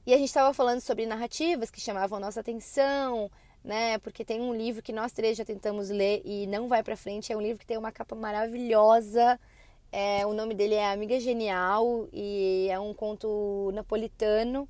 E 0.09 0.15
a 0.15 0.17
gente 0.17 0.29
estava 0.29 0.55
falando 0.55 0.81
sobre 0.81 1.05
narrativas 1.05 1.71
que 1.71 1.83
chamavam 1.83 2.19
nossa 2.19 2.41
atenção, 2.41 3.31
né? 3.62 3.99
Porque 3.99 4.25
tem 4.25 4.41
um 4.41 4.55
livro 4.55 4.83
que 4.83 4.91
nós 4.91 5.12
três 5.12 5.37
já 5.37 5.45
tentamos 5.45 5.91
ler 5.91 6.23
e 6.25 6.47
não 6.47 6.67
vai 6.67 6.83
para 6.83 6.97
frente. 6.97 7.31
É 7.31 7.37
um 7.37 7.43
livro 7.43 7.59
que 7.59 7.67
tem 7.67 7.77
uma 7.77 7.93
capa 7.93 8.17
maravilhosa. 8.17 9.38
É, 9.93 10.25
o 10.25 10.33
nome 10.33 10.55
dele 10.55 10.77
é 10.77 10.91
Amiga 10.91 11.21
Genial 11.21 12.09
e 12.11 12.69
é 12.71 12.81
um 12.81 12.95
conto 12.95 13.71
napolitano. 13.75 14.67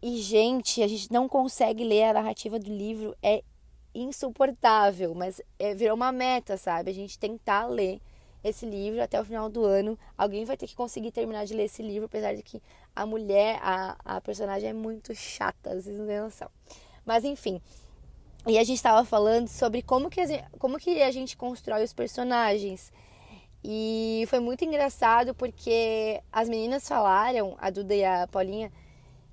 E, 0.00 0.18
gente, 0.18 0.84
a 0.84 0.86
gente 0.86 1.12
não 1.12 1.28
consegue 1.28 1.82
ler 1.82 2.04
a 2.04 2.12
narrativa 2.12 2.60
do 2.60 2.70
livro. 2.70 3.16
É 3.20 3.42
insuportável, 3.92 5.16
mas 5.16 5.42
é, 5.58 5.74
virou 5.74 5.96
uma 5.96 6.12
meta, 6.12 6.56
sabe? 6.56 6.92
A 6.92 6.94
gente 6.94 7.18
tentar 7.18 7.66
ler 7.66 8.00
esse 8.44 8.66
livro 8.66 9.02
até 9.02 9.20
o 9.20 9.24
final 9.24 9.48
do 9.48 9.64
ano. 9.64 9.98
Alguém 10.16 10.44
vai 10.44 10.56
ter 10.56 10.66
que 10.66 10.74
conseguir 10.74 11.12
terminar 11.12 11.44
de 11.44 11.54
ler 11.54 11.64
esse 11.64 11.82
livro, 11.82 12.06
apesar 12.06 12.34
de 12.34 12.42
que 12.42 12.60
a 12.94 13.06
mulher, 13.06 13.58
a, 13.62 13.96
a 14.04 14.20
personagem 14.20 14.70
é 14.70 14.72
muito 14.72 15.14
chata, 15.14 15.80
vocês 15.80 15.98
não 15.98 16.06
têm 16.06 16.20
noção. 16.20 16.48
Mas 17.04 17.24
enfim. 17.24 17.60
E 18.46 18.58
a 18.58 18.64
gente 18.64 18.76
estava 18.76 19.04
falando 19.04 19.48
sobre 19.48 19.82
como 19.82 20.10
que, 20.10 20.20
a 20.20 20.26
gente, 20.26 20.44
como 20.58 20.78
que 20.78 21.00
a 21.02 21.10
gente 21.10 21.36
constrói 21.36 21.84
os 21.84 21.92
personagens. 21.92 22.92
E 23.64 24.24
foi 24.28 24.40
muito 24.40 24.64
engraçado 24.64 25.34
porque 25.34 26.20
as 26.32 26.48
meninas 26.48 26.88
falaram, 26.88 27.56
a 27.58 27.70
Duda 27.70 27.94
e 27.94 28.04
a 28.04 28.26
Paulinha, 28.26 28.72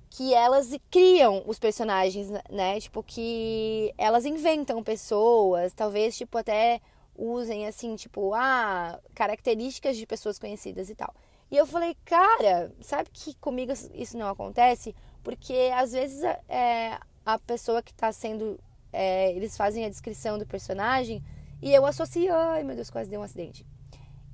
que 0.08 0.32
elas 0.32 0.70
criam 0.90 1.42
os 1.46 1.58
personagens, 1.58 2.28
né? 2.50 2.80
Tipo, 2.80 3.02
que 3.02 3.92
elas 3.98 4.24
inventam 4.24 4.82
pessoas, 4.82 5.72
talvez, 5.72 6.16
tipo, 6.16 6.38
até 6.38 6.80
usem 7.16 7.66
assim, 7.66 7.96
tipo, 7.96 8.32
ah, 8.34 9.00
características 9.14 9.96
de 9.96 10.06
pessoas 10.06 10.38
conhecidas 10.38 10.88
e 10.88 10.94
tal. 10.94 11.14
E 11.50 11.56
eu 11.56 11.66
falei, 11.66 11.96
cara, 12.04 12.72
sabe 12.80 13.10
que 13.12 13.34
comigo 13.34 13.72
isso 13.94 14.16
não 14.16 14.28
acontece? 14.28 14.94
Porque 15.22 15.70
às 15.74 15.92
vezes 15.92 16.22
é, 16.48 16.98
a 17.24 17.38
pessoa 17.38 17.82
que 17.82 17.92
está 17.92 18.12
sendo. 18.12 18.58
É, 18.92 19.32
eles 19.32 19.56
fazem 19.56 19.84
a 19.84 19.88
descrição 19.88 20.36
do 20.36 20.46
personagem 20.46 21.22
e 21.62 21.72
eu 21.72 21.84
associo. 21.86 22.34
Ai 22.34 22.62
meu 22.62 22.74
Deus, 22.74 22.90
quase 22.90 23.10
deu 23.10 23.20
um 23.20 23.24
acidente. 23.24 23.66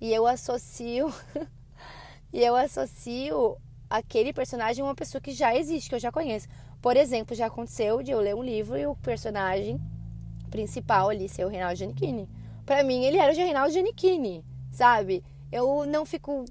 E 0.00 0.12
eu 0.12 0.26
associo 0.26 1.12
e 2.32 2.42
eu 2.42 2.54
associo 2.54 3.56
aquele 3.88 4.32
personagem 4.32 4.82
a 4.82 4.86
uma 4.86 4.94
pessoa 4.94 5.20
que 5.20 5.32
já 5.32 5.54
existe, 5.54 5.88
que 5.88 5.94
eu 5.94 6.00
já 6.00 6.12
conheço. 6.12 6.48
Por 6.82 6.96
exemplo, 6.96 7.34
já 7.34 7.46
aconteceu 7.46 8.02
de 8.02 8.10
eu 8.10 8.20
ler 8.20 8.34
um 8.34 8.42
livro 8.42 8.76
e 8.76 8.86
o 8.86 8.94
personagem 8.96 9.80
principal 10.50 11.08
ali 11.08 11.28
ser 11.28 11.44
o 11.44 11.48
Reinaldo 11.48 11.76
Giannichini. 11.76 12.28
Pra 12.64 12.82
mim, 12.82 13.04
ele 13.04 13.18
era 13.18 13.32
o 13.32 13.36
Reinaldo 13.36 13.72
Giannichini, 13.72 14.44
sabe? 14.70 15.24
Eu 15.50 15.86
não 15.86 16.04
fico. 16.04 16.44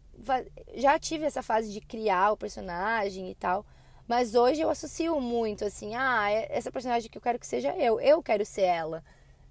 Já 0.75 0.97
tive 0.99 1.25
essa 1.25 1.43
fase 1.43 1.71
de 1.71 1.81
criar 1.81 2.31
o 2.31 2.37
personagem 2.37 3.29
e 3.29 3.35
tal. 3.35 3.65
Mas 4.07 4.35
hoje 4.35 4.61
eu 4.61 4.69
associo 4.69 5.19
muito 5.19 5.65
assim, 5.65 5.95
ah, 5.95 6.29
é 6.29 6.47
essa 6.55 6.71
personagem 6.71 7.09
que 7.09 7.17
eu 7.17 7.21
quero 7.21 7.39
que 7.39 7.47
seja 7.47 7.75
eu, 7.75 7.99
eu 7.99 8.21
quero 8.21 8.45
ser 8.45 8.61
ela. 8.61 9.03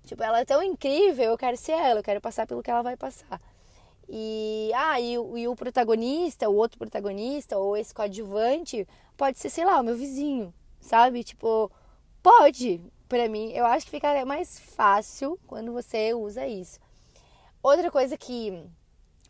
Tipo, 0.04 0.22
ela 0.22 0.40
é 0.40 0.44
tão 0.44 0.62
incrível, 0.62 1.24
eu 1.24 1.38
quero 1.38 1.56
ser 1.56 1.72
ela, 1.72 2.00
eu 2.00 2.04
quero 2.04 2.20
passar 2.20 2.46
pelo 2.46 2.62
que 2.62 2.70
ela 2.70 2.82
vai 2.82 2.96
passar. 2.96 3.40
E, 4.08 4.70
ah, 4.74 5.00
e, 5.00 5.14
e 5.14 5.48
o 5.48 5.56
protagonista, 5.56 6.48
o 6.48 6.54
outro 6.54 6.78
protagonista, 6.78 7.58
ou 7.58 7.76
esse 7.76 7.94
coadjuvante, 7.94 8.86
pode 9.16 9.38
ser, 9.38 9.50
sei 9.50 9.64
lá, 9.64 9.80
o 9.80 9.84
meu 9.84 9.96
vizinho, 9.96 10.52
sabe? 10.80 11.24
Tipo, 11.24 11.70
pode, 12.22 12.80
pra 13.08 13.28
mim. 13.28 13.50
Eu 13.52 13.66
acho 13.66 13.86
que 13.86 13.92
fica 13.92 14.24
mais 14.24 14.58
fácil 14.58 15.38
quando 15.46 15.72
você 15.72 16.12
usa 16.14 16.46
isso. 16.46 16.78
Outra 17.62 17.90
coisa 17.90 18.16
que 18.16 18.62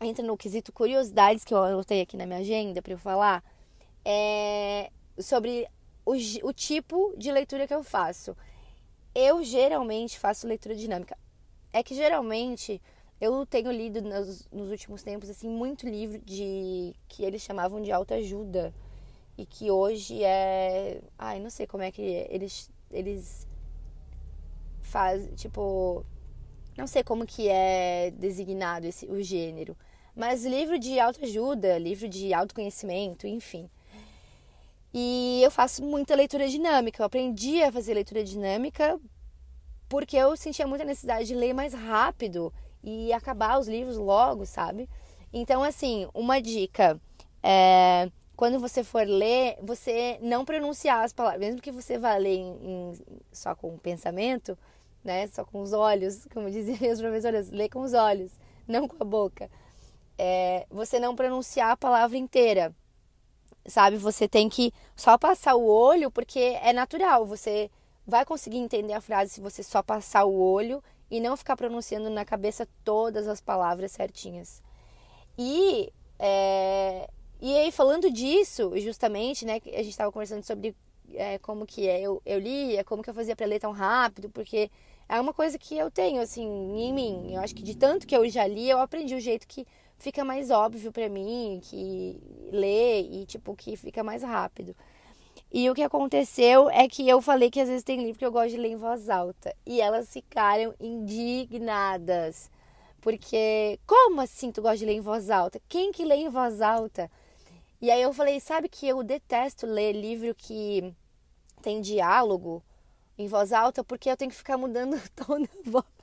entra 0.01 0.25
no 0.25 0.37
quesito 0.37 0.71
curiosidades 0.71 1.43
que 1.43 1.53
eu 1.53 1.63
anotei 1.63 2.01
aqui 2.01 2.17
na 2.17 2.25
minha 2.25 2.39
agenda 2.39 2.81
para 2.81 2.93
eu 2.93 2.97
falar 2.97 3.43
é 4.03 4.91
sobre 5.17 5.67
o, 6.05 6.13
o 6.13 6.53
tipo 6.53 7.13
de 7.17 7.31
leitura 7.31 7.67
que 7.67 7.73
eu 7.73 7.83
faço. 7.83 8.35
Eu 9.13 9.43
geralmente 9.43 10.19
faço 10.19 10.47
leitura 10.47 10.75
dinâmica. 10.75 11.17
É 11.73 11.81
que 11.81 11.95
geralmente 11.95 12.81
eu 13.19 13.45
tenho 13.45 13.71
lido 13.71 14.01
nos, 14.01 14.47
nos, 14.51 14.69
últimos 14.69 15.01
tempos 15.01 15.29
assim 15.29 15.49
muito 15.49 15.87
livro 15.87 16.19
de 16.19 16.93
que 17.07 17.23
eles 17.23 17.41
chamavam 17.41 17.81
de 17.81 17.91
autoajuda 17.91 18.73
e 19.37 19.45
que 19.45 19.71
hoje 19.71 20.23
é, 20.23 21.01
ai, 21.17 21.39
não 21.39 21.49
sei 21.49 21.65
como 21.65 21.83
é 21.83 21.91
que 21.91 22.01
eles 22.29 22.69
eles 22.91 23.47
fazem, 24.81 25.33
tipo, 25.35 26.05
não 26.77 26.87
sei 26.87 27.03
como 27.03 27.25
que 27.25 27.49
é 27.49 28.11
designado 28.11 28.85
esse 28.85 29.05
o 29.07 29.21
gênero, 29.21 29.75
mas 30.15 30.45
livro 30.45 30.79
de 30.79 30.99
autoajuda, 30.99 31.77
livro 31.77 32.07
de 32.07 32.33
autoconhecimento, 32.33 33.27
enfim. 33.27 33.69
E 34.93 35.41
eu 35.43 35.51
faço 35.51 35.83
muita 35.83 36.15
leitura 36.15 36.47
dinâmica. 36.47 37.01
Eu 37.01 37.05
aprendi 37.05 37.61
a 37.61 37.71
fazer 37.71 37.93
leitura 37.93 38.23
dinâmica 38.23 38.97
porque 39.89 40.15
eu 40.15 40.35
sentia 40.37 40.65
muita 40.65 40.85
necessidade 40.85 41.27
de 41.27 41.35
ler 41.35 41.53
mais 41.53 41.73
rápido 41.73 42.53
e 42.81 43.11
acabar 43.11 43.59
os 43.59 43.67
livros 43.67 43.97
logo, 43.97 44.45
sabe? 44.45 44.89
Então, 45.33 45.63
assim, 45.63 46.07
uma 46.13 46.41
dica 46.41 46.99
é 47.43 48.09
quando 48.35 48.59
você 48.59 48.83
for 48.83 49.07
ler, 49.07 49.57
você 49.61 50.19
não 50.21 50.43
pronunciar 50.43 51.03
as 51.03 51.13
palavras, 51.13 51.39
mesmo 51.39 51.61
que 51.61 51.71
você 51.71 51.97
vá 51.97 52.15
ler 52.17 52.35
em, 52.35 52.57
em, 52.61 52.93
só 53.31 53.55
com 53.55 53.73
o 53.73 53.77
pensamento, 53.77 54.57
né? 55.03 55.27
Só 55.27 55.45
com 55.45 55.61
os 55.61 55.71
olhos, 55.73 56.25
como 56.33 56.49
diziam 56.51 56.91
os 56.91 56.99
professores, 56.99 57.49
lê 57.49 57.69
com 57.69 57.81
os 57.81 57.93
olhos, 57.93 58.31
não 58.67 58.87
com 58.87 58.97
a 59.01 59.05
boca. 59.05 59.49
É, 60.17 60.65
você 60.69 60.99
não 60.99 61.15
pronunciar 61.15 61.71
a 61.71 61.77
palavra 61.77 62.17
inteira, 62.17 62.73
sabe? 63.65 63.97
Você 63.97 64.27
tem 64.27 64.47
que 64.47 64.71
só 64.95 65.17
passar 65.17 65.55
o 65.55 65.65
olho, 65.65 66.09
porque 66.11 66.39
é 66.39 66.71
natural. 66.71 67.25
Você 67.25 67.69
vai 68.05 68.23
conseguir 68.23 68.57
entender 68.57 68.93
a 68.93 69.01
frase 69.01 69.31
se 69.33 69.41
você 69.41 69.63
só 69.63 69.81
passar 69.81 70.25
o 70.25 70.33
olho 70.33 70.83
e 71.09 71.19
não 71.19 71.35
ficar 71.37 71.55
pronunciando 71.55 72.09
na 72.09 72.25
cabeça 72.25 72.67
todas 72.83 73.27
as 73.27 73.41
palavras 73.41 73.91
certinhas. 73.91 74.61
E, 75.37 75.91
é, 76.19 77.09
e 77.41 77.55
aí, 77.57 77.71
falando 77.71 78.09
disso, 78.09 78.71
justamente, 78.77 79.45
né, 79.45 79.61
a 79.65 79.77
gente 79.77 79.89
estava 79.89 80.11
conversando 80.11 80.43
sobre 80.43 80.75
é, 81.13 81.37
como 81.39 81.65
que 81.65 81.87
é, 81.87 82.01
eu, 82.01 82.21
eu 82.25 82.39
lia, 82.39 82.83
como 82.83 83.03
que 83.03 83.09
eu 83.09 83.13
fazia 83.13 83.35
para 83.35 83.45
ler 83.45 83.59
tão 83.59 83.71
rápido, 83.71 84.29
porque 84.29 84.71
é 85.07 85.19
uma 85.19 85.33
coisa 85.33 85.57
que 85.57 85.77
eu 85.77 85.91
tenho, 85.91 86.21
assim, 86.21 86.43
em 86.43 86.93
mim. 86.93 87.33
Eu 87.33 87.41
acho 87.41 87.53
que 87.55 87.63
de 87.63 87.75
tanto 87.75 88.07
que 88.07 88.15
eu 88.15 88.27
já 88.29 88.47
li, 88.47 88.69
eu 88.69 88.79
aprendi 88.79 89.13
o 89.15 89.19
jeito 89.19 89.47
que 89.47 89.67
fica 89.97 90.23
mais 90.23 90.51
óbvio 90.51 90.91
para 90.91 91.09
mim, 91.09 91.59
que 91.63 92.19
ler 92.51 93.01
e, 93.01 93.25
tipo, 93.25 93.55
que 93.55 93.75
fica 93.75 94.03
mais 94.03 94.23
rápido. 94.23 94.75
E 95.51 95.69
o 95.69 95.75
que 95.75 95.83
aconteceu 95.83 96.69
é 96.69 96.87
que 96.87 97.07
eu 97.07 97.21
falei 97.21 97.49
que 97.49 97.59
às 97.59 97.69
vezes 97.69 97.83
tem 97.83 98.03
livro 98.03 98.19
que 98.19 98.25
eu 98.25 98.31
gosto 98.31 98.51
de 98.51 98.57
ler 98.57 98.69
em 98.69 98.75
voz 98.75 99.09
alta. 99.09 99.55
E 99.65 99.79
elas 99.79 100.11
ficaram 100.11 100.73
indignadas. 100.79 102.51
Porque, 102.99 103.79
como 103.85 104.21
assim 104.21 104.51
tu 104.51 104.61
gosta 104.61 104.77
de 104.77 104.85
ler 104.85 104.93
em 104.93 105.01
voz 105.01 105.29
alta? 105.29 105.61
Quem 105.69 105.91
que 105.91 106.03
lê 106.03 106.15
em 106.15 106.29
voz 106.29 106.61
alta? 106.61 107.09
E 107.81 107.91
aí 107.91 108.01
eu 108.01 108.11
falei, 108.13 108.39
sabe 108.39 108.67
que 108.67 108.87
eu 108.87 109.03
detesto 109.03 109.67
ler 109.67 109.93
livro 109.93 110.33
que 110.35 110.93
tem 111.61 111.81
diálogo 111.81 112.63
em 113.17 113.27
voz 113.27 113.53
alta, 113.53 113.83
porque 113.83 114.09
eu 114.09 114.17
tenho 114.17 114.31
que 114.31 114.37
ficar 114.37 114.57
mudando 114.57 114.95
o 114.97 115.09
tom 115.15 115.41
da 115.41 115.71
voz. 115.71 115.94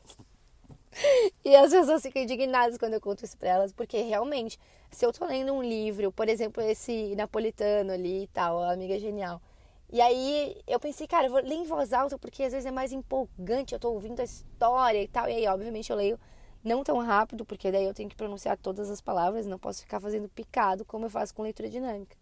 E 1.44 1.56
as 1.56 1.70
pessoas 1.70 2.02
ficam 2.02 2.22
indignadas 2.22 2.78
quando 2.78 2.94
eu 2.94 3.00
conto 3.00 3.24
isso 3.24 3.36
pra 3.36 3.48
elas, 3.50 3.72
porque 3.72 4.00
realmente, 4.02 4.58
se 4.90 5.04
eu 5.04 5.12
tô 5.12 5.24
lendo 5.26 5.52
um 5.52 5.62
livro, 5.62 6.12
por 6.12 6.28
exemplo, 6.28 6.62
esse 6.62 7.14
napolitano 7.16 7.92
ali 7.92 8.24
e 8.24 8.26
tal, 8.28 8.62
amiga 8.62 8.98
genial. 8.98 9.40
E 9.90 10.00
aí 10.00 10.56
eu 10.66 10.80
pensei, 10.80 11.06
cara, 11.06 11.26
eu 11.26 11.30
vou 11.30 11.40
ler 11.42 11.54
em 11.54 11.64
voz 11.64 11.92
alta 11.92 12.18
porque 12.18 12.42
às 12.44 12.52
vezes 12.52 12.66
é 12.66 12.70
mais 12.70 12.92
empolgante, 12.92 13.74
eu 13.74 13.80
tô 13.80 13.90
ouvindo 13.92 14.20
a 14.20 14.24
história 14.24 15.02
e 15.02 15.08
tal. 15.08 15.28
E 15.28 15.32
aí, 15.34 15.46
obviamente, 15.46 15.90
eu 15.90 15.96
leio 15.96 16.18
não 16.64 16.82
tão 16.84 16.98
rápido, 16.98 17.44
porque 17.44 17.70
daí 17.72 17.84
eu 17.84 17.94
tenho 17.94 18.08
que 18.08 18.16
pronunciar 18.16 18.56
todas 18.56 18.90
as 18.90 19.00
palavras, 19.00 19.46
não 19.46 19.58
posso 19.58 19.80
ficar 19.82 20.00
fazendo 20.00 20.28
picado 20.28 20.84
como 20.84 21.06
eu 21.06 21.10
faço 21.10 21.34
com 21.34 21.42
leitura 21.42 21.68
dinâmica. 21.68 22.16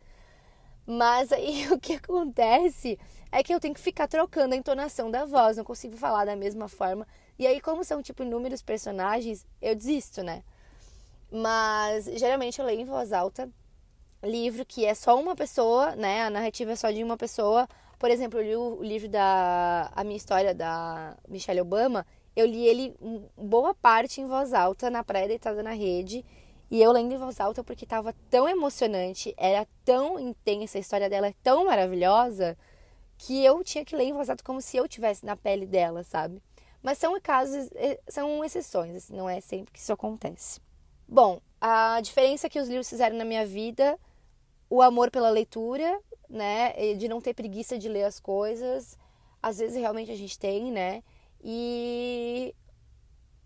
Mas 0.87 1.33
aí 1.33 1.69
o 1.73 1.79
que 1.79 1.95
acontece 1.95 2.99
é 3.33 3.43
que 3.43 3.55
eu 3.55 3.61
tenho 3.61 3.75
que 3.75 3.81
ficar 3.81 4.09
trocando 4.09 4.55
a 4.55 4.57
entonação 4.57 5.11
da 5.11 5.25
voz, 5.25 5.57
não 5.57 5.65
consigo 5.65 5.97
falar 5.97 6.25
da 6.25 6.35
mesma 6.35 6.69
forma 6.69 7.07
e 7.41 7.47
aí, 7.47 7.59
como 7.59 7.83
são, 7.83 8.03
tipo, 8.03 8.23
inúmeros 8.23 8.61
personagens, 8.61 9.47
eu 9.63 9.75
desisto, 9.75 10.23
né? 10.23 10.43
Mas, 11.33 12.05
geralmente, 12.05 12.59
eu 12.59 12.67
leio 12.67 12.83
em 12.83 12.85
voz 12.85 13.15
alta 13.15 13.49
livro 14.23 14.67
que 14.67 14.85
é 14.85 14.93
só 14.93 15.19
uma 15.19 15.35
pessoa, 15.35 15.97
né? 15.97 16.25
A 16.25 16.29
narrativa 16.29 16.73
é 16.73 16.77
só 16.77 16.91
de 16.91 17.03
uma 17.03 17.17
pessoa. 17.17 17.67
Por 17.99 18.11
exemplo, 18.11 18.39
eu 18.41 18.45
li 18.45 18.57
o, 18.57 18.83
livro 18.83 19.09
da... 19.09 19.91
A 19.97 20.05
Minha 20.05 20.19
História, 20.19 20.55
da 20.55 21.17
Michelle 21.27 21.63
Obama. 21.63 22.07
Eu 22.37 22.45
li 22.45 22.67
ele 22.67 22.95
boa 23.39 23.75
parte 23.75 24.21
em 24.21 24.27
voz 24.27 24.53
alta, 24.53 24.91
na 24.91 25.03
praia, 25.03 25.27
deitada 25.27 25.63
na 25.63 25.73
rede. 25.73 26.23
E 26.71 26.81
eu 26.81 26.93
lendo 26.93 27.13
em 27.13 27.19
voz 27.19 27.41
alta 27.41 27.65
porque 27.65 27.85
estava 27.85 28.15
tão 28.31 28.49
emocionante, 28.49 29.35
era 29.37 29.67
tão 29.85 30.21
intensa, 30.21 30.79
a 30.79 30.81
história 30.81 31.11
dela 31.11 31.27
é 31.27 31.35
tão 31.43 31.65
maravilhosa, 31.65 32.57
que 33.19 33.45
eu 33.45 33.63
tinha 33.65 33.85
que 33.85 33.97
ler 33.97 34.05
em 34.05 34.13
voz 34.13 34.31
alta 34.31 34.45
como 34.45 34.61
se 34.61 34.77
eu 34.77 34.87
tivesse 34.87 35.27
na 35.27 35.37
pele 35.37 35.67
dela, 35.67 36.05
sabe? 36.05 36.41
Mas 36.83 36.97
são 36.97 37.21
casos, 37.21 37.69
são 38.09 38.45
exceções, 38.45 38.95
assim, 38.95 39.15
não 39.15 39.29
é 39.29 39.41
sempre 39.41 39.73
que 39.73 39.79
isso 39.81 39.93
acontece. 39.93 40.61
Bom, 41.07 41.41
a 41.61 42.01
diferença 42.01 42.49
que 42.49 42.59
os 42.59 42.69
livros 42.69 42.89
fizeram 42.89 43.17
na 43.17 43.25
minha 43.25 43.45
vida, 43.45 43.99
o 44.71 44.81
amor 44.81 45.11
pela 45.11 45.29
leitura, 45.29 46.01
né, 46.29 46.95
de 46.95 47.09
não 47.09 47.21
ter 47.21 47.35
preguiça 47.35 47.77
de 47.77 47.89
ler 47.89 48.05
as 48.05 48.21
coisas, 48.21 48.97
às 49.43 49.59
vezes 49.59 49.77
realmente 49.77 50.13
a 50.13 50.17
gente 50.17 50.39
tem, 50.39 50.71
né, 50.71 51.03
e 51.43 52.55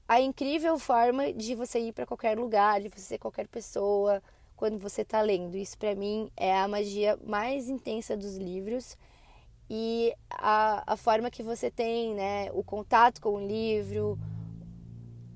a 0.06 0.20
incrível 0.20 0.78
forma 0.78 1.32
de 1.32 1.54
você 1.54 1.78
ir 1.78 1.92
para 1.92 2.06
qualquer 2.06 2.38
lugar, 2.38 2.80
de 2.80 2.88
você 2.88 3.00
ser 3.00 3.18
qualquer 3.18 3.48
pessoa 3.48 4.22
quando 4.56 4.78
você 4.78 5.02
está 5.02 5.20
lendo. 5.22 5.56
Isso 5.56 5.78
para 5.78 5.94
mim 5.94 6.30
é 6.36 6.56
a 6.56 6.68
magia 6.68 7.18
mais 7.26 7.68
intensa 7.68 8.16
dos 8.16 8.36
livros 8.36 8.96
e 9.68 10.14
a, 10.30 10.92
a 10.92 10.96
forma 10.96 11.30
que 11.30 11.42
você 11.42 11.70
tem, 11.70 12.14
né, 12.14 12.50
o 12.52 12.62
contato 12.62 13.20
com 13.20 13.34
o 13.34 13.46
livro, 13.46 14.18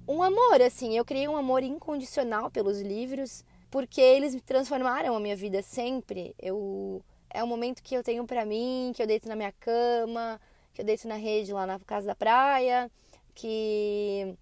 um 0.09 0.23
amor, 0.23 0.63
assim, 0.63 0.97
eu 0.97 1.05
criei 1.05 1.29
um 1.29 1.37
amor 1.37 1.63
incondicional 1.63 2.51
pelos 2.51 2.81
livros, 2.81 3.45
porque 3.71 4.01
eles 4.01 4.35
me 4.35 4.41
transformaram 4.41 5.15
a 5.15 5.21
minha 5.21 5.37
vida 5.37 5.63
sempre. 5.63 6.35
Eu 6.39 7.05
é 7.29 7.45
um 7.45 7.47
momento 7.47 7.83
que 7.83 7.95
eu 7.95 8.03
tenho 8.03 8.25
para 8.27 8.47
mim, 8.47 8.91
que 8.95 9.03
eu 9.03 9.07
deito 9.07 9.29
na 9.29 9.37
minha 9.37 9.53
cama, 9.53 10.41
que 10.73 10.81
eu 10.81 10.85
deito 10.85 11.07
na 11.07 11.17
rede 11.17 11.53
lá 11.53 11.67
na 11.67 11.79
casa 11.81 12.07
da 12.07 12.15
praia, 12.15 12.91
que 13.35 14.35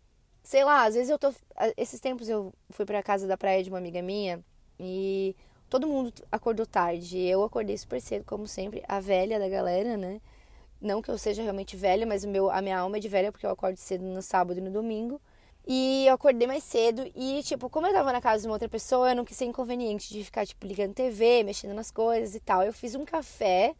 sei 0.47 0.65
lá, 0.65 0.85
às 0.85 0.95
vezes 0.95 1.11
eu 1.11 1.19
tô 1.19 1.33
esses 1.77 2.01
tempos 2.01 2.29
eu 2.29 2.53
fui 2.71 2.87
para 2.87 3.03
casa 3.03 3.27
da 3.27 3.37
praia 3.37 3.63
de 3.63 3.71
uma 3.71 3.79
amiga 3.79 4.01
minha 4.03 4.43
e 4.79 5.35
Todo 5.69 5.87
mundo 5.87 6.13
acordou 6.31 6.65
tarde. 6.65 7.19
Eu 7.19 7.43
acordei 7.43 7.77
super 7.77 8.01
cedo, 8.01 8.25
como 8.25 8.47
sempre, 8.47 8.83
a 8.87 9.01
velha 9.01 9.39
da 9.39 9.49
galera, 9.49 9.97
né? 9.97 10.21
Não 10.81 11.03
que 11.03 11.11
eu 11.11 11.19
seja 11.19 11.43
realmente 11.43 11.77
velha, 11.77 12.07
mas 12.07 12.25
o 12.25 12.29
meu, 12.29 12.51
a 12.51 12.63
minha 12.63 12.79
alma 12.79 12.99
é 12.99 13.01
de 13.01 13.09
velha 13.09 13.33
porque 13.33 13.47
eu 13.47 13.51
acordo 13.51 13.77
cedo 13.77 14.05
no 14.05 14.23
sábado 14.23 14.59
e 14.59 14.61
no 14.61 14.71
domingo. 14.71 15.21
E 15.67 16.07
eu 16.07 16.15
acordei 16.15 16.47
mais 16.47 16.63
cedo 16.63 17.11
e, 17.17 17.43
tipo, 17.43 17.69
como 17.69 17.87
eu 17.89 17.93
tava 17.93 18.13
na 18.13 18.21
casa 18.21 18.43
de 18.43 18.49
uma 18.49 18.55
outra 18.55 18.69
pessoa, 18.69 19.11
eu 19.11 19.17
não 19.17 19.25
quis 19.25 19.37
ser 19.37 19.47
inconveniente 19.47 20.13
de 20.13 20.23
ficar, 20.23 20.47
tipo, 20.47 20.65
ligando 20.65 20.95
TV, 20.95 21.43
mexendo 21.43 21.75
nas 21.75 21.91
coisas 21.91 22.37
e 22.37 22.41
tal. 22.41 22.63
Eu 22.63 22.73
fiz 22.73 22.95
um 22.95 23.05
café 23.05 23.75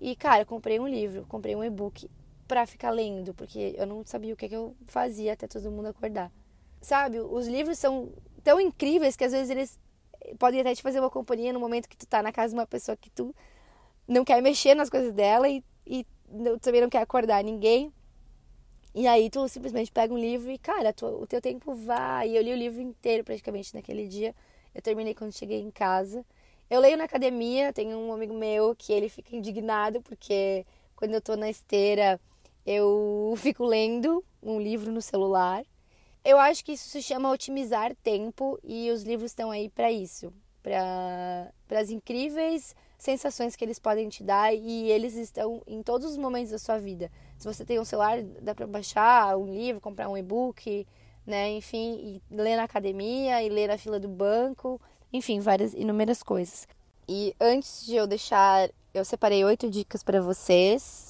e, 0.00 0.14
cara, 0.14 0.44
comprei 0.44 0.78
um 0.78 0.86
livro, 0.86 1.24
comprei 1.26 1.56
um 1.56 1.64
e-book 1.64 2.10
pra 2.46 2.66
ficar 2.66 2.90
lendo, 2.90 3.34
porque 3.34 3.74
eu 3.76 3.86
não 3.86 4.04
sabia 4.04 4.34
o 4.34 4.36
que, 4.36 4.48
que 4.48 4.56
eu 4.56 4.74
fazia 4.84 5.32
até 5.32 5.46
todo 5.46 5.70
mundo 5.70 5.88
acordar. 5.88 6.30
Sabe, 6.80 7.20
os 7.20 7.46
livros 7.46 7.78
são 7.78 8.12
tão 8.44 8.60
incríveis 8.60 9.16
que 9.16 9.24
às 9.24 9.32
vezes 9.32 9.50
eles 9.50 9.78
podem 10.38 10.60
até 10.60 10.74
te 10.74 10.82
fazer 10.82 11.00
uma 11.00 11.10
companhia 11.10 11.52
no 11.52 11.60
momento 11.60 11.88
que 11.88 11.96
tu 11.96 12.06
tá 12.06 12.22
na 12.22 12.32
casa 12.32 12.54
de 12.54 12.60
uma 12.60 12.66
pessoa 12.66 12.96
que 12.96 13.10
tu 13.10 13.34
não 14.06 14.24
quer 14.24 14.40
mexer 14.42 14.74
nas 14.74 14.90
coisas 14.90 15.12
dela 15.12 15.48
e, 15.48 15.64
e 15.86 16.06
também 16.60 16.80
não 16.80 16.88
quer 16.88 17.00
acordar 17.00 17.42
ninguém. 17.42 17.92
E 18.94 19.06
aí 19.06 19.28
tu 19.28 19.46
simplesmente 19.48 19.92
pega 19.92 20.14
um 20.14 20.18
livro 20.18 20.50
e, 20.50 20.58
cara, 20.58 20.92
tu, 20.92 21.06
o 21.06 21.26
teu 21.26 21.40
tempo 21.40 21.74
vai. 21.74 22.30
E 22.30 22.36
eu 22.36 22.42
li 22.42 22.52
o 22.52 22.56
livro 22.56 22.80
inteiro 22.80 23.24
praticamente 23.24 23.74
naquele 23.74 24.08
dia. 24.08 24.34
Eu 24.74 24.80
terminei 24.80 25.14
quando 25.14 25.32
cheguei 25.32 25.60
em 25.60 25.70
casa. 25.70 26.24
Eu 26.68 26.80
leio 26.80 26.96
na 26.96 27.04
academia, 27.04 27.72
tenho 27.72 27.98
um 27.98 28.12
amigo 28.12 28.34
meu 28.34 28.74
que 28.74 28.92
ele 28.92 29.08
fica 29.08 29.36
indignado 29.36 30.00
porque 30.02 30.64
quando 30.96 31.14
eu 31.14 31.20
tô 31.20 31.36
na 31.36 31.48
esteira 31.48 32.18
eu 32.66 33.34
fico 33.36 33.64
lendo 33.64 34.24
um 34.42 34.60
livro 34.60 34.90
no 34.90 35.00
celular. 35.00 35.64
Eu 36.24 36.38
acho 36.38 36.64
que 36.64 36.72
isso 36.72 36.88
se 36.88 37.00
chama 37.00 37.30
otimizar 37.30 37.94
tempo 38.02 38.58
e 38.64 38.90
os 38.90 39.04
livros 39.04 39.30
estão 39.30 39.50
aí 39.52 39.70
para 39.70 39.92
isso, 39.92 40.32
para 40.60 41.80
as 41.80 41.90
incríveis 41.90 42.74
sensações 42.98 43.54
que 43.54 43.64
eles 43.64 43.78
podem 43.78 44.08
te 44.08 44.24
dar 44.24 44.52
e 44.54 44.90
eles 44.90 45.14
estão 45.14 45.62
em 45.66 45.82
todos 45.82 46.10
os 46.10 46.16
momentos 46.16 46.50
da 46.50 46.58
sua 46.58 46.78
vida. 46.78 47.10
Se 47.38 47.46
você 47.46 47.64
tem 47.64 47.78
um 47.78 47.84
celular, 47.84 48.22
dá 48.42 48.54
para 48.54 48.66
baixar 48.66 49.36
um 49.36 49.52
livro, 49.52 49.80
comprar 49.80 50.08
um 50.08 50.16
e-book, 50.16 50.86
né? 51.26 51.50
Enfim, 51.50 52.20
e 52.30 52.34
ler 52.34 52.56
na 52.56 52.64
academia 52.64 53.42
e 53.42 53.48
ler 53.48 53.68
na 53.68 53.78
fila 53.78 54.00
do 54.00 54.08
banco, 54.08 54.80
enfim, 55.12 55.40
várias 55.40 55.74
inúmeras 55.74 56.22
coisas. 56.22 56.66
E 57.06 57.34
antes 57.38 57.84
de 57.84 57.94
eu 57.94 58.06
deixar, 58.06 58.70
eu 58.94 59.04
separei 59.04 59.44
oito 59.44 59.70
dicas 59.70 60.02
para 60.02 60.20
vocês 60.20 61.05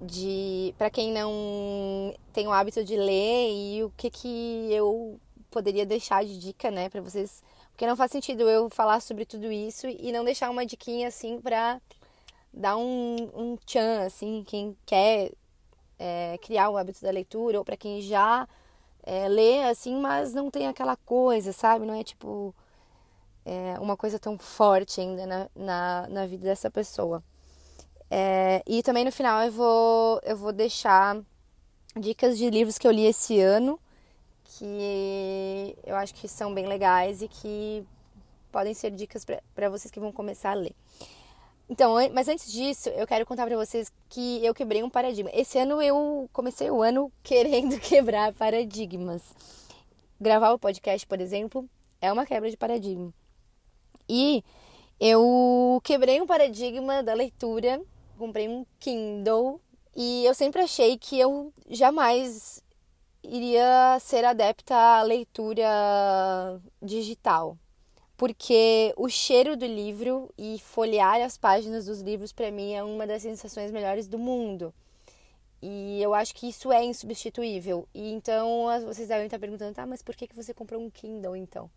de 0.00 0.74
para 0.78 0.90
quem 0.90 1.12
não 1.12 2.14
tem 2.32 2.46
o 2.46 2.52
hábito 2.52 2.84
de 2.84 2.96
ler 2.96 3.50
e 3.52 3.82
o 3.84 3.90
que 3.96 4.10
que 4.10 4.72
eu 4.72 5.18
poderia 5.50 5.84
deixar 5.86 6.24
de 6.24 6.38
dica, 6.38 6.70
né, 6.70 6.88
para 6.88 7.00
vocês 7.00 7.42
porque 7.70 7.86
não 7.86 7.96
faz 7.96 8.10
sentido 8.10 8.48
eu 8.48 8.68
falar 8.68 9.00
sobre 9.00 9.24
tudo 9.24 9.50
isso 9.52 9.86
e 9.86 10.10
não 10.12 10.24
deixar 10.24 10.50
uma 10.50 10.66
diquinha 10.66 11.08
assim 11.08 11.40
pra 11.40 11.80
dar 12.52 12.76
um, 12.76 13.30
um 13.34 13.56
tchan, 13.56 14.04
assim, 14.04 14.42
quem 14.46 14.76
quer 14.84 15.30
é, 15.98 16.38
criar 16.38 16.70
o 16.70 16.76
hábito 16.76 17.02
da 17.02 17.10
leitura 17.10 17.58
ou 17.58 17.64
para 17.64 17.76
quem 17.76 18.00
já 18.00 18.48
é, 19.02 19.28
lê, 19.28 19.62
assim, 19.64 19.96
mas 20.00 20.32
não 20.34 20.50
tem 20.50 20.66
aquela 20.66 20.96
coisa, 20.96 21.52
sabe? 21.52 21.86
Não 21.86 21.94
é 21.94 22.02
tipo 22.02 22.54
é, 23.44 23.78
uma 23.80 23.96
coisa 23.96 24.18
tão 24.18 24.36
forte 24.36 25.00
ainda 25.00 25.26
na, 25.26 25.48
na, 25.54 26.06
na 26.08 26.26
vida 26.26 26.44
dessa 26.44 26.70
pessoa. 26.70 27.22
É, 28.10 28.62
e 28.66 28.82
também 28.82 29.04
no 29.04 29.12
final 29.12 29.42
eu 29.44 29.52
vou, 29.52 30.20
eu 30.24 30.36
vou 30.36 30.52
deixar 30.52 31.20
dicas 31.96 32.38
de 32.38 32.48
livros 32.48 32.78
que 32.78 32.86
eu 32.86 32.92
li 32.92 33.04
esse 33.04 33.38
ano 33.40 33.78
que 34.56 35.76
eu 35.84 35.94
acho 35.96 36.14
que 36.14 36.26
são 36.26 36.54
bem 36.54 36.66
legais 36.66 37.20
e 37.20 37.28
que 37.28 37.86
podem 38.50 38.72
ser 38.72 38.90
dicas 38.90 39.24
para 39.54 39.68
vocês 39.68 39.90
que 39.90 40.00
vão 40.00 40.10
começar 40.10 40.50
a 40.50 40.54
ler. 40.54 40.74
Então, 41.68 41.96
mas 42.14 42.28
antes 42.28 42.50
disso, 42.50 42.88
eu 42.90 43.06
quero 43.06 43.26
contar 43.26 43.46
para 43.46 43.56
vocês 43.56 43.92
que 44.08 44.44
eu 44.44 44.54
quebrei 44.54 44.82
um 44.82 44.88
paradigma. 44.88 45.30
Esse 45.34 45.58
ano 45.58 45.82
eu 45.82 46.28
comecei 46.32 46.70
o 46.70 46.82
ano 46.82 47.12
querendo 47.22 47.78
quebrar 47.78 48.32
paradigmas. 48.32 49.22
Gravar 50.18 50.52
o 50.52 50.58
podcast, 50.58 51.06
por 51.06 51.20
exemplo, 51.20 51.68
é 52.00 52.10
uma 52.10 52.24
quebra 52.24 52.50
de 52.50 52.56
paradigma. 52.56 53.12
E 54.08 54.42
eu 54.98 55.78
quebrei 55.84 56.20
um 56.20 56.26
paradigma 56.26 57.02
da 57.02 57.12
leitura, 57.12 57.80
comprei 58.18 58.48
um 58.48 58.66
Kindle 58.78 59.60
e 59.96 60.24
eu 60.24 60.34
sempre 60.34 60.60
achei 60.62 60.98
que 60.98 61.18
eu 61.18 61.52
jamais 61.70 62.62
iria 63.22 63.98
ser 64.00 64.24
adepta 64.24 64.74
à 64.74 65.02
leitura 65.02 66.60
digital, 66.82 67.56
porque 68.16 68.92
o 68.96 69.08
cheiro 69.08 69.56
do 69.56 69.66
livro 69.66 70.32
e 70.36 70.58
folhear 70.58 71.20
as 71.22 71.36
páginas 71.36 71.86
dos 71.86 72.00
livros 72.00 72.32
para 72.32 72.50
mim 72.50 72.72
é 72.74 72.82
uma 72.82 73.06
das 73.06 73.22
sensações 73.22 73.70
melhores 73.70 74.06
do 74.06 74.18
mundo. 74.18 74.72
E 75.60 76.00
eu 76.00 76.14
acho 76.14 76.34
que 76.34 76.48
isso 76.48 76.72
é 76.72 76.84
insubstituível. 76.84 77.88
E 77.92 78.12
então 78.12 78.66
vocês 78.86 79.08
devem 79.08 79.26
estar 79.26 79.38
perguntando, 79.38 79.74
tá, 79.74 79.84
mas 79.86 80.02
por 80.02 80.14
que, 80.14 80.28
que 80.28 80.36
você 80.36 80.54
comprou 80.54 80.80
um 80.80 80.90
Kindle 80.90 81.36
então? 81.36 81.68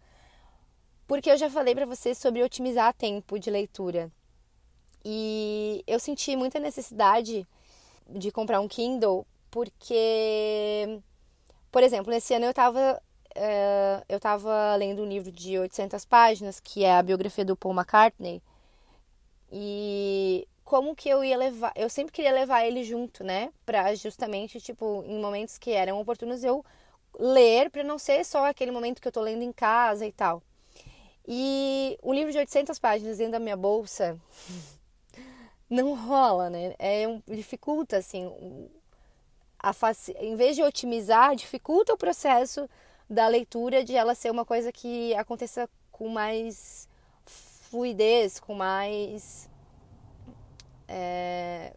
Porque 1.07 1.31
eu 1.31 1.37
já 1.37 1.49
falei 1.49 1.73
para 1.73 1.85
vocês 1.85 2.17
sobre 2.17 2.43
otimizar 2.43 2.93
tempo 2.93 3.39
de 3.39 3.49
leitura. 3.49 4.11
E 5.03 5.83
eu 5.87 5.99
senti 5.99 6.35
muita 6.35 6.59
necessidade 6.59 7.47
de 8.07 8.31
comprar 8.31 8.59
um 8.59 8.67
Kindle 8.67 9.25
porque 9.49 11.01
por 11.71 11.83
exemplo, 11.83 12.11
nesse 12.11 12.33
ano 12.33 12.45
eu 12.45 12.49
estava 12.49 13.01
é, 13.33 14.03
eu 14.09 14.17
estava 14.17 14.75
lendo 14.75 15.01
um 15.03 15.07
livro 15.07 15.31
de 15.31 15.57
800 15.57 16.03
páginas, 16.05 16.59
que 16.59 16.83
é 16.83 16.95
a 16.97 17.01
biografia 17.03 17.45
do 17.45 17.55
Paul 17.55 17.73
McCartney. 17.73 18.41
E 19.51 20.47
como 20.65 20.95
que 20.95 21.09
eu 21.09 21.23
ia 21.23 21.37
levar, 21.37 21.71
eu 21.75 21.89
sempre 21.89 22.11
queria 22.11 22.31
levar 22.31 22.65
ele 22.65 22.83
junto, 22.83 23.23
né, 23.23 23.51
para 23.65 23.93
justamente 23.95 24.59
tipo 24.59 25.03
em 25.07 25.19
momentos 25.19 25.57
que 25.57 25.71
eram 25.71 25.99
oportunos 25.99 26.43
eu 26.43 26.63
ler 27.19 27.69
para 27.69 27.83
não 27.83 27.99
ser 27.99 28.23
só 28.25 28.45
aquele 28.45 28.71
momento 28.71 29.01
que 29.01 29.07
eu 29.07 29.11
tô 29.11 29.21
lendo 29.21 29.43
em 29.43 29.51
casa 29.51 30.05
e 30.05 30.11
tal. 30.11 30.41
E 31.27 31.97
um 32.03 32.13
livro 32.13 32.31
de 32.31 32.37
800 32.37 32.79
páginas 32.79 33.17
dentro 33.17 33.33
da 33.33 33.39
minha 33.39 33.57
bolsa 33.57 34.19
não 35.71 35.95
rola, 35.95 36.49
né? 36.49 36.75
É 36.77 37.05
dificulta 37.27 37.97
assim 37.97 38.29
a 39.57 39.71
em 40.19 40.35
vez 40.35 40.55
de 40.55 40.63
otimizar, 40.63 41.35
dificulta 41.35 41.93
o 41.93 41.97
processo 41.97 42.69
da 43.09 43.27
leitura 43.27 43.83
de 43.83 43.95
ela 43.95 44.13
ser 44.13 44.31
uma 44.31 44.43
coisa 44.43 44.71
que 44.71 45.13
aconteça 45.15 45.69
com 45.91 46.09
mais 46.09 46.89
fluidez, 47.25 48.39
com 48.39 48.53
mais 48.53 49.49
é... 50.87 51.73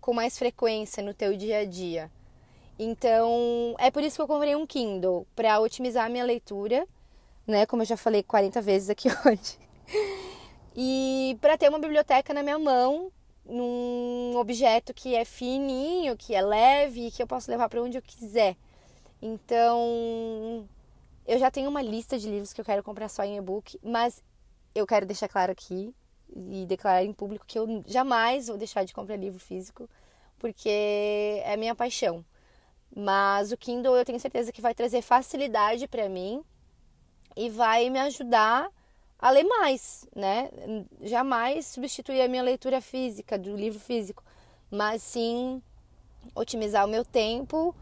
com 0.00 0.12
mais 0.12 0.36
frequência 0.36 1.02
no 1.02 1.14
teu 1.14 1.36
dia 1.36 1.60
a 1.60 1.64
dia. 1.64 2.10
Então, 2.78 3.74
é 3.78 3.90
por 3.90 4.02
isso 4.02 4.16
que 4.16 4.22
eu 4.22 4.26
comprei 4.26 4.54
um 4.54 4.66
Kindle 4.66 5.26
para 5.34 5.58
otimizar 5.60 6.04
a 6.04 6.08
minha 6.10 6.24
leitura, 6.24 6.86
né, 7.46 7.64
como 7.64 7.82
eu 7.82 7.86
já 7.86 7.96
falei 7.96 8.22
40 8.22 8.60
vezes 8.60 8.90
aqui 8.90 9.08
hoje. 9.24 9.58
E 10.76 11.38
para 11.40 11.56
ter 11.56 11.70
uma 11.70 11.78
biblioteca 11.78 12.34
na 12.34 12.42
minha 12.42 12.58
mão 12.58 13.10
num 13.46 14.36
objeto 14.36 14.92
que 14.92 15.14
é 15.14 15.24
fininho, 15.24 16.16
que 16.16 16.34
é 16.34 16.42
leve 16.42 17.10
que 17.10 17.22
eu 17.22 17.26
posso 17.26 17.50
levar 17.50 17.68
para 17.68 17.82
onde 17.82 17.96
eu 17.96 18.02
quiser. 18.02 18.56
Então, 19.22 20.68
eu 21.26 21.38
já 21.38 21.50
tenho 21.50 21.70
uma 21.70 21.80
lista 21.80 22.18
de 22.18 22.28
livros 22.28 22.52
que 22.52 22.60
eu 22.60 22.64
quero 22.64 22.82
comprar 22.82 23.08
só 23.08 23.24
em 23.24 23.38
e-book, 23.38 23.78
mas 23.82 24.22
eu 24.74 24.86
quero 24.86 25.06
deixar 25.06 25.28
claro 25.28 25.50
aqui 25.50 25.94
e 26.28 26.66
declarar 26.66 27.04
em 27.04 27.12
público 27.12 27.46
que 27.46 27.58
eu 27.58 27.82
jamais 27.86 28.48
vou 28.48 28.58
deixar 28.58 28.84
de 28.84 28.92
comprar 28.92 29.16
livro 29.16 29.38
físico, 29.40 29.88
porque 30.38 30.68
é 31.44 31.56
minha 31.56 31.74
paixão. 31.74 32.22
Mas 32.94 33.50
o 33.50 33.56
Kindle 33.56 33.96
eu 33.96 34.04
tenho 34.04 34.20
certeza 34.20 34.52
que 34.52 34.60
vai 34.60 34.74
trazer 34.74 35.00
facilidade 35.02 35.88
para 35.88 36.08
mim 36.08 36.42
e 37.34 37.48
vai 37.48 37.88
me 37.88 37.98
ajudar 38.00 38.70
a 39.18 39.30
ler 39.30 39.44
mais, 39.44 40.06
né? 40.14 40.50
Jamais 41.02 41.66
substituir 41.66 42.20
a 42.20 42.28
minha 42.28 42.42
leitura 42.42 42.80
física, 42.80 43.38
do 43.38 43.56
livro 43.56 43.80
físico, 43.80 44.22
mas 44.70 45.02
sim 45.02 45.62
otimizar 46.34 46.84
o 46.84 46.88
meu 46.88 47.04
tempo, 47.04 47.74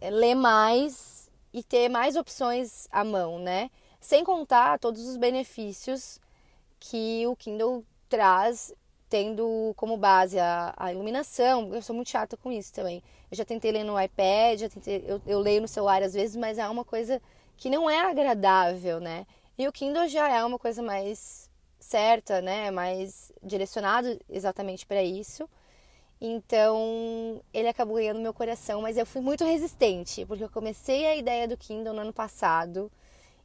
é, 0.00 0.10
ler 0.10 0.34
mais 0.34 1.30
e 1.52 1.62
ter 1.62 1.88
mais 1.88 2.16
opções 2.16 2.88
à 2.90 3.04
mão, 3.04 3.38
né? 3.38 3.70
Sem 4.00 4.24
contar 4.24 4.78
todos 4.78 5.06
os 5.06 5.16
benefícios 5.16 6.20
que 6.78 7.26
o 7.26 7.36
Kindle 7.36 7.84
traz, 8.08 8.72
tendo 9.08 9.74
como 9.76 9.96
base 9.96 10.38
a, 10.38 10.72
a 10.76 10.92
iluminação. 10.92 11.74
Eu 11.74 11.82
sou 11.82 11.94
muito 11.94 12.10
chata 12.10 12.36
com 12.36 12.50
isso 12.50 12.72
também. 12.72 13.02
Eu 13.30 13.36
já 13.36 13.44
tentei 13.44 13.70
ler 13.70 13.84
no 13.84 14.00
iPad, 14.00 14.62
tentei, 14.72 15.04
eu, 15.06 15.20
eu 15.26 15.38
leio 15.38 15.60
no 15.60 15.68
celular 15.68 16.02
às 16.02 16.14
vezes, 16.14 16.36
mas 16.36 16.58
é 16.58 16.68
uma 16.68 16.84
coisa 16.84 17.20
que 17.56 17.68
não 17.68 17.90
é 17.90 18.00
agradável, 18.00 19.00
né? 19.00 19.26
E 19.60 19.68
o 19.68 19.72
Kindle 19.72 20.08
já 20.08 20.26
é 20.26 20.42
uma 20.42 20.58
coisa 20.58 20.82
mais 20.82 21.50
certa, 21.78 22.40
né? 22.40 22.70
Mais 22.70 23.30
direcionado 23.42 24.18
exatamente 24.26 24.86
para 24.86 25.02
isso. 25.02 25.46
Então, 26.18 27.42
ele 27.52 27.68
acabou 27.68 27.96
ganhando 27.96 28.20
meu 28.20 28.32
coração, 28.32 28.80
mas 28.80 28.96
eu 28.96 29.04
fui 29.04 29.20
muito 29.20 29.44
resistente, 29.44 30.24
porque 30.24 30.44
eu 30.44 30.48
comecei 30.48 31.04
a 31.04 31.14
ideia 31.14 31.46
do 31.46 31.58
Kindle 31.58 31.92
no 31.92 32.00
ano 32.00 32.12
passado. 32.12 32.90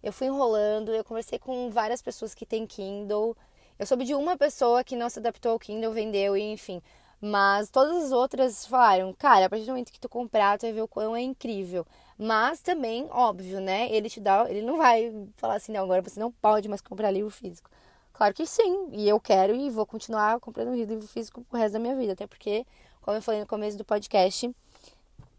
Eu 0.01 0.13
fui 0.13 0.28
enrolando, 0.28 0.93
eu 0.93 1.04
conversei 1.04 1.38
com 1.38 1.69
várias 1.69 2.01
pessoas 2.01 2.34
que 2.34 2.45
têm 2.45 2.65
Kindle. 2.65 3.36
Eu 3.78 3.86
soube 3.86 4.06
de 4.06 4.15
uma 4.15 4.38
pessoa 4.38 4.86
que 4.86 4.95
não 4.95 5.10
se 5.10 5.19
adaptou 5.19 5.51
ao 5.51 5.60
Kindle, 5.60 5.91
vendeu, 5.91 6.38
e 6.38 6.43
enfim. 6.43 6.82
Mas 7.19 7.69
todas 7.69 8.06
as 8.06 8.12
outras 8.13 8.65
falaram, 8.65 9.12
cara, 9.13 9.47
a 9.47 9.49
partir 9.49 9.65
do 9.65 9.71
momento 9.71 9.91
que 9.91 9.99
tu 9.99 10.08
comprar, 10.08 10.58
tu 10.58 10.62
vai 10.62 10.71
ver 10.71 10.82
o 10.82 10.88
quão 10.88 11.13
é 11.13 11.21
incrível. 11.21 11.86
Mas 12.17 12.62
também, 12.62 13.08
óbvio, 13.12 13.60
né? 13.60 13.89
Ele 13.91 14.10
te 14.10 14.19
dá, 14.19 14.49
ele 14.49 14.62
não 14.62 14.78
vai 14.78 15.13
falar 15.38 15.56
assim, 15.56 15.71
não, 15.73 15.84
agora 15.84 16.01
você 16.01 16.19
não 16.19 16.32
pode 16.32 16.69
mais 16.69 16.82
comprar 16.82 17.12
livro 17.12 17.30
físico. 17.30 17.69
Claro 18.13 18.34
que 18.34 18.45
sim, 18.45 18.88
e 18.93 19.10
eu 19.10 19.19
quero 19.19 19.54
e 19.54 19.69
vou 19.69 19.86
continuar 19.86 20.39
comprando 20.39 20.73
livro 20.73 21.06
físico 21.08 21.43
pro 21.43 21.60
resto 21.60 21.73
da 21.73 21.80
minha 21.80 21.95
vida, 21.95 22.13
até 22.13 22.25
porque, 22.25 22.65
como 23.01 23.17
eu 23.17 23.21
falei 23.21 23.41
no 23.41 23.47
começo 23.47 23.78
do 23.78 23.84
podcast, 23.84 24.49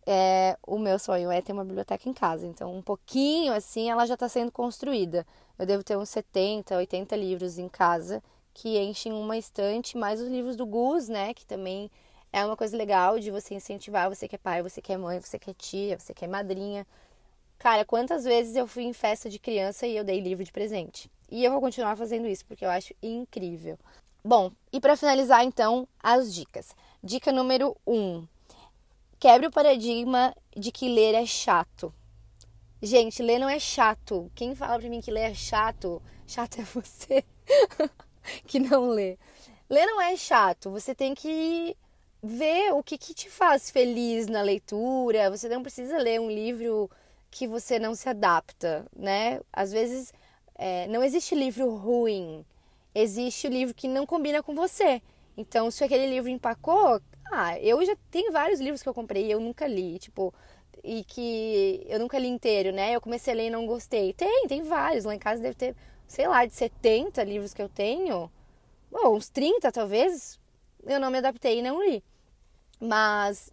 é, 0.06 0.56
o 0.66 0.78
meu 0.78 0.98
sonho 0.98 1.30
é 1.30 1.40
ter 1.42 1.52
uma 1.52 1.64
biblioteca 1.64 2.08
em 2.08 2.12
casa. 2.12 2.46
Então, 2.46 2.74
um 2.74 2.82
pouquinho 2.82 3.52
assim, 3.52 3.90
ela 3.90 4.06
já 4.06 4.14
está 4.14 4.28
sendo 4.28 4.52
construída. 4.52 5.26
Eu 5.58 5.66
devo 5.66 5.82
ter 5.82 5.96
uns 5.96 6.10
70, 6.10 6.76
80 6.76 7.16
livros 7.16 7.58
em 7.58 7.68
casa 7.68 8.22
que 8.54 8.78
enchem 8.78 9.12
uma 9.12 9.36
estante, 9.36 9.98
mais 9.98 10.20
os 10.20 10.28
livros 10.28 10.56
do 10.56 10.64
Gus, 10.64 11.08
né? 11.08 11.34
Que 11.34 11.44
também 11.44 11.90
é 12.32 12.44
uma 12.44 12.56
coisa 12.56 12.76
legal 12.76 13.18
de 13.18 13.30
você 13.30 13.54
incentivar. 13.54 14.08
Você 14.08 14.28
que 14.28 14.34
é 14.34 14.38
pai, 14.38 14.62
você 14.62 14.80
que 14.82 14.92
é 14.92 14.96
mãe, 14.96 15.20
você 15.20 15.38
que 15.38 15.50
é 15.50 15.54
tia, 15.54 15.98
você 15.98 16.12
que 16.12 16.24
é 16.24 16.28
madrinha. 16.28 16.86
Cara, 17.58 17.84
quantas 17.84 18.24
vezes 18.24 18.54
eu 18.54 18.66
fui 18.66 18.84
em 18.84 18.92
festa 18.92 19.30
de 19.30 19.38
criança 19.38 19.86
e 19.86 19.96
eu 19.96 20.04
dei 20.04 20.20
livro 20.20 20.44
de 20.44 20.52
presente? 20.52 21.10
E 21.30 21.44
eu 21.44 21.50
vou 21.50 21.60
continuar 21.60 21.96
fazendo 21.96 22.26
isso 22.28 22.44
porque 22.44 22.64
eu 22.64 22.70
acho 22.70 22.94
incrível. 23.02 23.78
Bom, 24.24 24.50
e 24.72 24.80
para 24.80 24.96
finalizar 24.96 25.44
então, 25.44 25.88
as 26.02 26.34
dicas. 26.34 26.74
Dica 27.02 27.32
número 27.32 27.76
1. 27.86 27.94
Um, 27.94 28.26
Quebre 29.18 29.46
o 29.46 29.50
paradigma 29.50 30.34
de 30.54 30.70
que 30.70 30.88
ler 30.88 31.14
é 31.14 31.24
chato. 31.24 31.92
Gente, 32.82 33.22
ler 33.22 33.38
não 33.38 33.48
é 33.48 33.58
chato. 33.58 34.30
Quem 34.34 34.54
fala 34.54 34.78
pra 34.78 34.88
mim 34.90 35.00
que 35.00 35.10
ler 35.10 35.30
é 35.30 35.34
chato, 35.34 36.02
chato 36.26 36.60
é 36.60 36.64
você 36.64 37.24
que 38.46 38.58
não 38.58 38.90
lê. 38.90 39.18
Ler 39.70 39.86
não 39.86 40.00
é 40.00 40.16
chato. 40.16 40.70
Você 40.70 40.94
tem 40.94 41.14
que 41.14 41.74
ver 42.26 42.72
o 42.72 42.82
que, 42.82 42.98
que 42.98 43.14
te 43.14 43.30
faz 43.30 43.70
feliz 43.70 44.26
na 44.26 44.42
leitura. 44.42 45.30
Você 45.30 45.48
não 45.48 45.62
precisa 45.62 45.98
ler 45.98 46.20
um 46.20 46.30
livro 46.30 46.90
que 47.30 47.46
você 47.46 47.78
não 47.78 47.94
se 47.94 48.08
adapta, 48.08 48.86
né? 48.96 49.40
Às 49.52 49.72
vezes 49.72 50.12
é, 50.54 50.86
não 50.88 51.02
existe 51.04 51.34
livro 51.34 51.74
ruim. 51.74 52.44
Existe 52.94 53.46
o 53.46 53.50
livro 53.50 53.74
que 53.74 53.88
não 53.88 54.06
combina 54.06 54.42
com 54.42 54.54
você. 54.54 55.02
Então, 55.36 55.70
se 55.70 55.84
aquele 55.84 56.06
livro 56.06 56.30
empacou, 56.30 57.00
ah, 57.30 57.58
eu 57.60 57.84
já 57.84 57.96
tenho 58.10 58.32
vários 58.32 58.58
livros 58.60 58.82
que 58.82 58.88
eu 58.88 58.94
comprei 58.94 59.26
e 59.26 59.30
eu 59.30 59.40
nunca 59.40 59.66
li, 59.66 59.98
tipo, 59.98 60.32
e 60.82 61.04
que 61.04 61.84
eu 61.88 61.98
nunca 61.98 62.18
li 62.18 62.28
inteiro, 62.28 62.72
né? 62.72 62.94
Eu 62.94 63.00
comecei 63.00 63.34
a 63.34 63.36
ler 63.36 63.46
e 63.48 63.50
não 63.50 63.66
gostei. 63.66 64.12
Tem, 64.14 64.46
tem 64.46 64.62
vários. 64.62 65.04
Lá 65.04 65.14
em 65.14 65.18
casa 65.18 65.42
deve 65.42 65.54
ter, 65.54 65.76
sei 66.06 66.26
lá, 66.26 66.46
de 66.46 66.54
70 66.54 67.22
livros 67.24 67.52
que 67.52 67.60
eu 67.60 67.68
tenho. 67.68 68.30
Bom, 68.90 69.16
uns 69.16 69.28
30 69.28 69.70
talvez. 69.72 70.40
Eu 70.86 71.00
não 71.00 71.10
me 71.10 71.18
adaptei 71.18 71.58
e 71.58 71.62
não 71.62 71.82
li. 71.84 72.02
Mas 72.80 73.52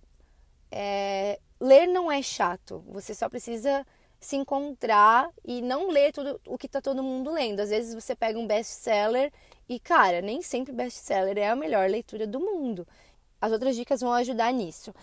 é, 0.71 1.39
ler 1.59 1.87
não 1.87 2.11
é 2.11 2.21
chato. 2.21 2.83
Você 2.87 3.13
só 3.13 3.29
precisa 3.29 3.85
se 4.19 4.35
encontrar 4.35 5.29
e 5.43 5.61
não 5.61 5.89
ler 5.89 6.11
tudo 6.13 6.39
o 6.47 6.57
que 6.57 6.67
tá 6.67 6.81
todo 6.81 7.03
mundo 7.03 7.31
lendo. 7.31 7.59
Às 7.59 7.69
vezes 7.69 7.93
você 7.93 8.15
pega 8.15 8.39
um 8.39 8.47
best-seller 8.47 9.31
e, 9.67 9.79
cara, 9.79 10.21
nem 10.21 10.41
sempre 10.41 10.73
best-seller 10.73 11.37
é 11.37 11.49
a 11.49 11.55
melhor 11.55 11.89
leitura 11.89 12.25
do 12.25 12.39
mundo. 12.39 12.87
As 13.41 13.51
outras 13.51 13.75
dicas 13.75 13.99
vão 13.99 14.13
ajudar 14.13 14.53
nisso. 14.53 14.93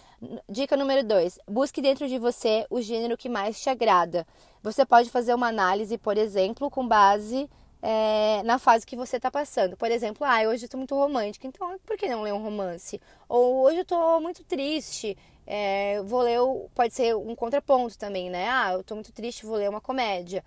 Dica 0.49 0.75
número 0.75 1.07
2: 1.07 1.39
busque 1.47 1.83
dentro 1.83 2.09
de 2.09 2.19
você 2.19 2.67
o 2.71 2.81
gênero 2.81 3.17
que 3.17 3.29
mais 3.29 3.61
te 3.61 3.69
agrada. 3.69 4.27
Você 4.63 4.87
pode 4.87 5.11
fazer 5.11 5.35
uma 5.35 5.49
análise, 5.49 5.99
por 5.99 6.17
exemplo, 6.17 6.71
com 6.71 6.89
base 6.89 7.49
é, 7.83 8.43
na 8.45 8.59
fase 8.59 8.87
que 8.87 8.97
você 8.97 9.17
está 9.17 9.31
passando. 9.31 9.77
Por 9.77 9.91
exemplo, 9.91 10.27
ah, 10.27 10.43
hoje 10.49 10.65
estou 10.65 10.79
muito 10.79 10.95
romântica, 10.95 11.47
então 11.47 11.79
por 11.87 11.97
que 11.97 12.09
não 12.09 12.23
ler 12.23 12.35
um 12.35 12.43
romance? 12.43 13.01
Ou 13.29 13.63
hoje 13.65 13.79
eu 13.79 13.83
estou 13.83 14.21
muito 14.21 14.45
triste, 14.45 15.17
é, 15.47 16.03
vou 16.03 16.21
ler, 16.21 16.39
pode 16.75 16.95
ser 16.95 17.17
um 17.17 17.35
contraponto 17.35 17.99
também, 17.99 18.31
né? 18.31 18.49
Ah, 18.49 18.73
eu 18.75 18.81
estou 18.81 18.97
muito 18.97 19.13
triste, 19.13 19.47
vou 19.47 19.57
ler 19.57 19.69
uma 19.69 19.81
comédia. 19.81 20.45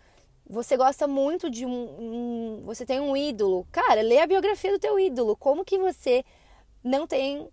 Você 0.49 0.77
gosta 0.77 1.07
muito 1.07 1.49
de 1.49 1.65
um, 1.65 1.71
um, 1.71 2.61
Você 2.65 2.85
tem 2.85 2.99
um 2.99 3.15
ídolo. 3.15 3.65
Cara, 3.71 4.01
lê 4.01 4.19
a 4.19 4.27
biografia 4.27 4.71
do 4.71 4.79
teu 4.79 4.99
ídolo. 4.99 5.35
Como 5.35 5.65
que 5.65 5.77
você 5.77 6.23
não 6.83 7.07
tem 7.07 7.47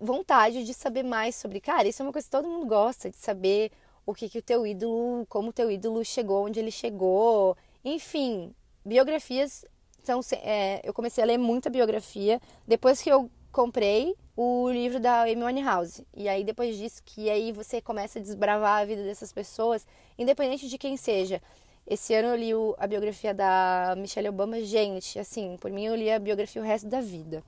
vontade 0.00 0.64
de 0.64 0.74
saber 0.74 1.02
mais 1.02 1.34
sobre. 1.36 1.60
Cara, 1.60 1.88
isso 1.88 2.02
é 2.02 2.06
uma 2.06 2.12
coisa 2.12 2.26
que 2.26 2.30
todo 2.30 2.48
mundo 2.48 2.66
gosta, 2.66 3.10
de 3.10 3.16
saber 3.16 3.70
o 4.04 4.14
que, 4.14 4.28
que 4.28 4.38
o 4.38 4.42
teu 4.42 4.66
ídolo, 4.66 5.26
como 5.28 5.50
o 5.50 5.52
teu 5.52 5.70
ídolo 5.70 6.04
chegou, 6.04 6.46
onde 6.46 6.58
ele 6.60 6.70
chegou. 6.70 7.56
Enfim, 7.84 8.54
biografias 8.84 9.64
são. 10.02 10.20
É, 10.42 10.80
eu 10.84 10.92
comecei 10.92 11.22
a 11.22 11.26
ler 11.26 11.38
muita 11.38 11.70
biografia 11.70 12.40
depois 12.66 13.00
que 13.00 13.10
eu 13.10 13.30
comprei 13.50 14.14
o 14.36 14.70
livro 14.70 14.98
da 14.98 15.22
Amy 15.22 15.44
Winehouse. 15.44 16.06
E 16.16 16.28
aí, 16.28 16.42
depois 16.42 16.76
disso, 16.76 17.02
que 17.04 17.28
aí 17.28 17.52
você 17.52 17.80
começa 17.80 18.18
a 18.18 18.22
desbravar 18.22 18.80
a 18.80 18.84
vida 18.84 19.02
dessas 19.02 19.32
pessoas, 19.32 19.86
independente 20.18 20.68
de 20.68 20.78
quem 20.78 20.96
seja. 20.96 21.40
Esse 21.86 22.14
ano 22.14 22.28
eu 22.28 22.36
li 22.36 22.52
a 22.78 22.86
biografia 22.86 23.34
da 23.34 23.94
Michelle 23.96 24.28
Obama. 24.28 24.60
Gente, 24.60 25.18
assim, 25.18 25.56
por 25.60 25.70
mim 25.70 25.84
eu 25.84 25.94
li 25.94 26.10
a 26.10 26.18
biografia 26.18 26.62
o 26.62 26.64
resto 26.64 26.88
da 26.88 27.00
vida 27.00 27.42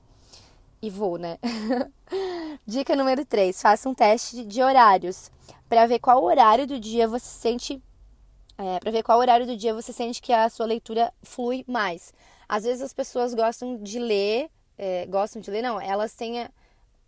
e 0.81 0.89
vou, 0.89 1.17
né? 1.17 1.37
Dica 2.65 2.95
número 2.95 3.25
3: 3.25 3.59
faça 3.59 3.89
um 3.89 3.93
teste 3.93 4.43
de 4.43 4.61
horários 4.61 5.31
para 5.67 5.87
ver 5.87 5.99
qual 5.99 6.23
horário 6.23 6.67
do 6.67 6.79
dia 6.79 7.07
você 7.07 7.25
sente 7.25 7.81
é, 8.57 8.79
para 8.79 8.91
ver 8.91 9.03
qual 9.03 9.19
horário 9.19 9.45
do 9.45 9.57
dia 9.57 9.73
você 9.73 9.91
sente 9.91 10.21
que 10.21 10.31
a 10.31 10.49
sua 10.49 10.65
leitura 10.65 11.13
flui 11.23 11.63
mais. 11.67 12.13
Às 12.47 12.63
vezes 12.63 12.81
as 12.81 12.93
pessoas 12.93 13.33
gostam 13.33 13.77
de 13.77 13.99
ler, 13.99 14.49
é, 14.77 15.05
gostam 15.07 15.41
de 15.41 15.49
ler, 15.51 15.61
não, 15.61 15.79
elas 15.81 16.13
têm 16.13 16.43
a, 16.43 16.51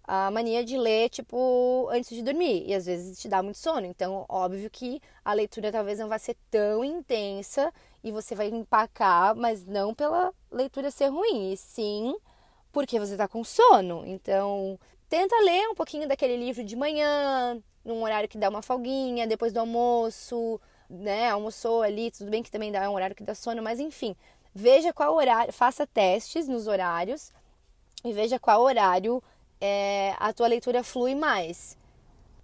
a, 0.04 0.32
mania 0.32 0.64
de 0.64 0.78
ler, 0.78 1.10
tipo, 1.10 1.88
antes 1.92 2.16
de 2.16 2.22
dormir, 2.22 2.64
e 2.68 2.74
às 2.74 2.86
vezes 2.86 3.20
te 3.20 3.28
dá 3.28 3.42
muito 3.42 3.58
sono. 3.58 3.86
Então, 3.86 4.26
óbvio 4.28 4.70
que 4.70 5.02
a 5.24 5.34
leitura 5.34 5.72
talvez 5.72 6.00
não 6.00 6.10
vai 6.10 6.20
ser 6.20 6.36
tão 6.50 6.84
intensa 6.84 7.72
e 8.04 8.12
você 8.12 8.36
vai 8.36 8.48
empacar, 8.48 9.36
mas 9.36 9.66
não 9.66 9.94
pela 9.94 10.34
leitura 10.52 10.92
ser 10.92 11.08
ruim, 11.08 11.52
e 11.54 11.58
sim 11.58 12.16
porque 12.72 13.00
você 13.00 13.14
está 13.14 13.28
com 13.28 13.44
sono. 13.44 14.04
Então, 14.06 14.80
tenta 15.10 15.36
ler 15.44 15.68
um 15.70 15.76
pouquinho 15.76 16.08
daquele 16.08 16.38
livro 16.38 16.64
de 16.64 16.76
manhã, 16.76 17.60
num 17.84 18.04
horário 18.04 18.30
que 18.30 18.38
dá 18.38 18.50
uma 18.50 18.62
folguinha, 18.62 19.26
depois 19.26 19.52
do 19.52 19.60
almoço, 19.60 20.60
né? 20.90 21.30
Almoçou 21.30 21.82
ali, 21.82 22.12
tudo 22.12 22.30
bem 22.30 22.44
que 22.44 22.52
também 22.52 22.72
dá 22.72 22.90
um 22.90 22.94
horário 22.94 23.16
que 23.16 23.24
dá 23.24 23.36
sono, 23.36 23.62
mas 23.62 23.80
enfim, 23.80 24.16
veja 24.54 24.94
qual 24.94 25.16
horário, 25.16 25.54
faça 25.54 25.86
testes 25.86 26.48
nos 26.48 26.68
horários 26.68 27.32
e 28.04 28.14
veja 28.14 28.40
qual 28.40 28.62
horário 28.62 29.22
é, 29.60 30.16
a 30.20 30.32
tua 30.34 30.48
leitura 30.48 30.84
flui 30.84 31.16
mais. 31.16 31.78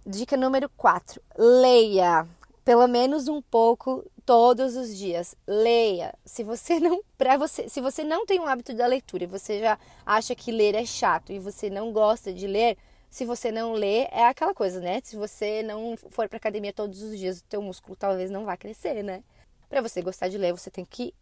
Dica 0.06 0.36
número 0.36 0.68
4: 0.76 1.20
leia 1.36 2.26
pelo 2.64 2.86
menos 2.88 3.28
um 3.28 3.42
pouco 3.42 4.04
todos 4.24 4.74
os 4.74 4.96
dias. 4.96 5.36
Leia. 5.46 6.14
Se 6.24 6.42
você 6.42 6.80
não, 6.80 7.02
para 7.18 7.36
você, 7.36 7.68
se 7.68 7.80
você 7.80 8.02
não 8.02 8.24
tem 8.24 8.40
o 8.40 8.46
hábito 8.46 8.72
da 8.74 8.86
leitura 8.86 9.24
e 9.24 9.28
você 9.28 9.60
já 9.60 9.78
acha 10.04 10.34
que 10.34 10.50
ler 10.50 10.74
é 10.74 10.86
chato 10.86 11.32
e 11.32 11.38
você 11.38 11.68
não 11.68 11.92
gosta 11.92 12.32
de 12.32 12.46
ler, 12.46 12.78
se 13.14 13.24
você 13.24 13.52
não 13.52 13.74
lê, 13.74 14.08
é 14.10 14.26
aquela 14.26 14.52
coisa, 14.52 14.80
né? 14.80 15.00
Se 15.04 15.14
você 15.14 15.62
não 15.62 15.96
for 16.10 16.28
para 16.28 16.36
academia 16.36 16.72
todos 16.72 17.00
os 17.00 17.16
dias, 17.16 17.38
o 17.38 17.44
teu 17.44 17.62
músculo 17.62 17.94
talvez 17.94 18.28
não 18.28 18.44
vá 18.44 18.56
crescer, 18.56 19.04
né? 19.04 19.22
Para 19.68 19.80
você 19.80 20.02
gostar 20.02 20.26
de 20.26 20.36
ler, 20.36 20.52
você 20.52 20.68
tem 20.68 20.84
que 20.84 21.14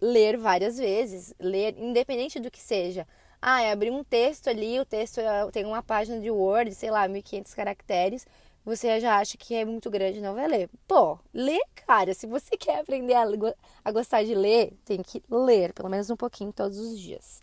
ler 0.00 0.36
várias 0.36 0.78
vezes, 0.78 1.32
ler 1.38 1.78
independente 1.78 2.40
do 2.40 2.50
que 2.50 2.60
seja. 2.60 3.06
Ah, 3.40 3.62
é 3.62 3.70
abrir 3.70 3.92
um 3.92 4.02
texto 4.02 4.48
ali, 4.48 4.80
o 4.80 4.84
texto 4.84 5.20
é, 5.20 5.48
tem 5.52 5.64
uma 5.64 5.80
página 5.80 6.18
de 6.18 6.28
Word, 6.28 6.74
sei 6.74 6.90
lá, 6.90 7.06
1500 7.06 7.54
caracteres 7.54 8.26
você 8.64 9.00
já 9.00 9.16
acha 9.18 9.38
que 9.38 9.54
é 9.54 9.64
muito 9.64 9.88
grande 9.88 10.20
não 10.20 10.34
vai 10.34 10.46
ler. 10.46 10.68
Pô, 10.86 11.18
lê, 11.32 11.58
cara. 11.86 12.12
Se 12.14 12.26
você 12.26 12.56
quer 12.58 12.80
aprender 12.80 13.14
a, 13.14 13.24
a 13.84 13.92
gostar 13.92 14.24
de 14.24 14.34
ler, 14.34 14.76
tem 14.84 15.02
que 15.02 15.22
ler, 15.30 15.72
pelo 15.72 15.88
menos 15.88 16.10
um 16.10 16.16
pouquinho 16.16 16.52
todos 16.52 16.78
os 16.78 16.98
dias. 16.98 17.40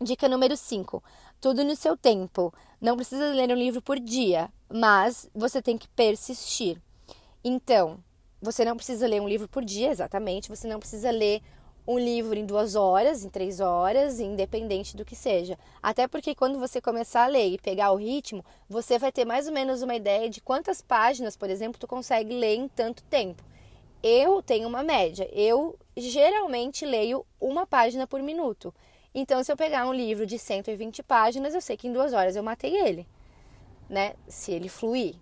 Dica 0.00 0.28
número 0.28 0.56
5. 0.56 1.02
Tudo 1.44 1.62
no 1.62 1.76
seu 1.76 1.94
tempo. 1.94 2.54
Não 2.80 2.96
precisa 2.96 3.34
ler 3.34 3.50
um 3.50 3.54
livro 3.54 3.82
por 3.82 4.00
dia, 4.00 4.50
mas 4.66 5.28
você 5.34 5.60
tem 5.60 5.76
que 5.76 5.86
persistir. 5.88 6.80
Então, 7.44 7.98
você 8.40 8.64
não 8.64 8.74
precisa 8.74 9.06
ler 9.06 9.20
um 9.20 9.28
livro 9.28 9.46
por 9.46 9.62
dia, 9.62 9.90
exatamente. 9.90 10.48
Você 10.48 10.66
não 10.66 10.78
precisa 10.78 11.10
ler 11.10 11.42
um 11.86 11.98
livro 11.98 12.38
em 12.38 12.46
duas 12.46 12.74
horas, 12.74 13.22
em 13.22 13.28
três 13.28 13.60
horas, 13.60 14.20
independente 14.20 14.96
do 14.96 15.04
que 15.04 15.14
seja. 15.14 15.58
Até 15.82 16.08
porque 16.08 16.34
quando 16.34 16.58
você 16.58 16.80
começar 16.80 17.24
a 17.24 17.28
ler 17.28 17.50
e 17.50 17.58
pegar 17.58 17.92
o 17.92 17.96
ritmo, 17.96 18.42
você 18.66 18.98
vai 18.98 19.12
ter 19.12 19.26
mais 19.26 19.46
ou 19.46 19.52
menos 19.52 19.82
uma 19.82 19.94
ideia 19.94 20.30
de 20.30 20.40
quantas 20.40 20.80
páginas, 20.80 21.36
por 21.36 21.50
exemplo, 21.50 21.78
tu 21.78 21.86
consegue 21.86 22.32
ler 22.32 22.54
em 22.54 22.68
tanto 22.68 23.02
tempo. 23.02 23.44
Eu 24.02 24.42
tenho 24.42 24.66
uma 24.66 24.82
média. 24.82 25.28
Eu 25.30 25.78
geralmente 25.94 26.86
leio 26.86 27.26
uma 27.38 27.66
página 27.66 28.06
por 28.06 28.22
minuto. 28.22 28.74
Então, 29.14 29.42
se 29.44 29.52
eu 29.52 29.56
pegar 29.56 29.86
um 29.86 29.92
livro 29.94 30.26
de 30.26 30.38
120 30.38 31.02
páginas, 31.04 31.54
eu 31.54 31.60
sei 31.60 31.76
que 31.76 31.86
em 31.86 31.92
duas 31.92 32.12
horas 32.12 32.34
eu 32.34 32.42
matei 32.42 32.76
ele, 32.76 33.06
né? 33.88 34.14
Se 34.26 34.50
ele 34.50 34.68
fluir. 34.68 35.14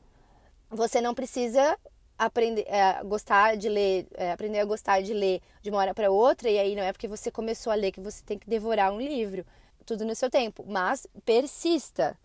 Você 0.70 1.00
não 1.02 1.14
precisa 1.14 1.78
aprender 2.18 2.64
é, 2.68 3.02
gostar 3.04 3.56
de 3.56 3.68
ler, 3.68 4.06
é, 4.14 4.32
aprender 4.32 4.60
a 4.60 4.64
gostar 4.64 5.02
de 5.02 5.12
ler 5.12 5.42
de 5.60 5.68
uma 5.68 5.78
hora 5.78 5.92
para 5.92 6.10
outra, 6.10 6.48
e 6.48 6.58
aí 6.58 6.74
não 6.74 6.82
é 6.82 6.92
porque 6.92 7.06
você 7.06 7.30
começou 7.30 7.70
a 7.70 7.76
ler 7.76 7.92
que 7.92 8.00
você 8.00 8.22
tem 8.24 8.38
que 8.38 8.48
devorar 8.48 8.92
um 8.92 9.00
livro, 9.00 9.44
tudo 9.84 10.04
no 10.04 10.14
seu 10.14 10.30
tempo, 10.30 10.64
mas 10.66 11.06
persista. 11.24 12.16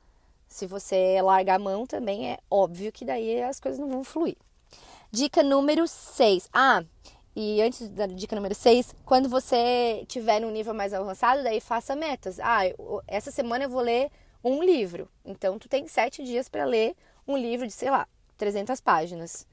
Se 0.48 0.66
você 0.66 1.22
largar 1.22 1.56
a 1.56 1.60
mão 1.60 1.86
também 1.86 2.32
é 2.32 2.40
óbvio 2.50 2.92
que 2.92 3.04
daí 3.04 3.42
as 3.42 3.60
coisas 3.60 3.78
não 3.78 3.90
vão 3.90 4.04
fluir. 4.04 4.38
Dica 5.12 5.44
número 5.44 5.86
6. 5.86 6.48
Ah, 6.54 6.84
e 7.40 7.62
antes 7.62 7.88
da 7.90 8.08
dica 8.08 8.36
número 8.36 8.56
6, 8.56 8.96
quando 9.06 9.30
você 9.30 10.04
tiver 10.08 10.40
num 10.40 10.50
nível 10.50 10.74
mais 10.74 10.92
avançado, 10.92 11.44
daí 11.44 11.62
faça 11.62 11.96
metas. 11.96 12.40
Ah, 12.40 12.62
essa 13.06 13.30
semana 13.30 13.66
eu 13.66 13.70
vou 13.70 13.82
ler 13.82 14.10
um 14.44 14.64
livro. 14.64 15.08
Então 15.24 15.60
tu 15.60 15.70
tem 15.70 15.88
sete 15.88 16.24
dias 16.24 16.50
para 16.50 16.66
ler 16.66 16.96
um 17.28 17.38
livro 17.38 17.68
de, 17.68 17.74
sei 17.74 17.92
lá, 17.92 18.08
300 18.38 18.82
páginas. 18.82 19.46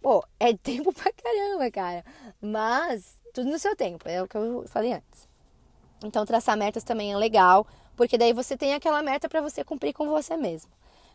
Pô, 0.00 0.24
é 0.38 0.54
tempo 0.56 0.92
pra 0.92 1.12
caramba, 1.12 1.68
cara. 1.72 2.04
Mas 2.40 3.20
tudo 3.32 3.50
no 3.50 3.58
seu 3.58 3.74
tempo, 3.74 4.08
é 4.08 4.22
o 4.22 4.28
que 4.28 4.36
eu 4.36 4.64
falei 4.68 4.92
antes. 4.92 5.28
Então, 6.04 6.24
traçar 6.24 6.56
metas 6.56 6.84
também 6.84 7.12
é 7.12 7.16
legal, 7.16 7.66
porque 7.96 8.16
daí 8.16 8.32
você 8.32 8.56
tem 8.56 8.74
aquela 8.74 9.02
meta 9.02 9.28
para 9.28 9.40
você 9.40 9.64
cumprir 9.64 9.92
com 9.92 10.08
você 10.08 10.36
mesmo. 10.36 10.70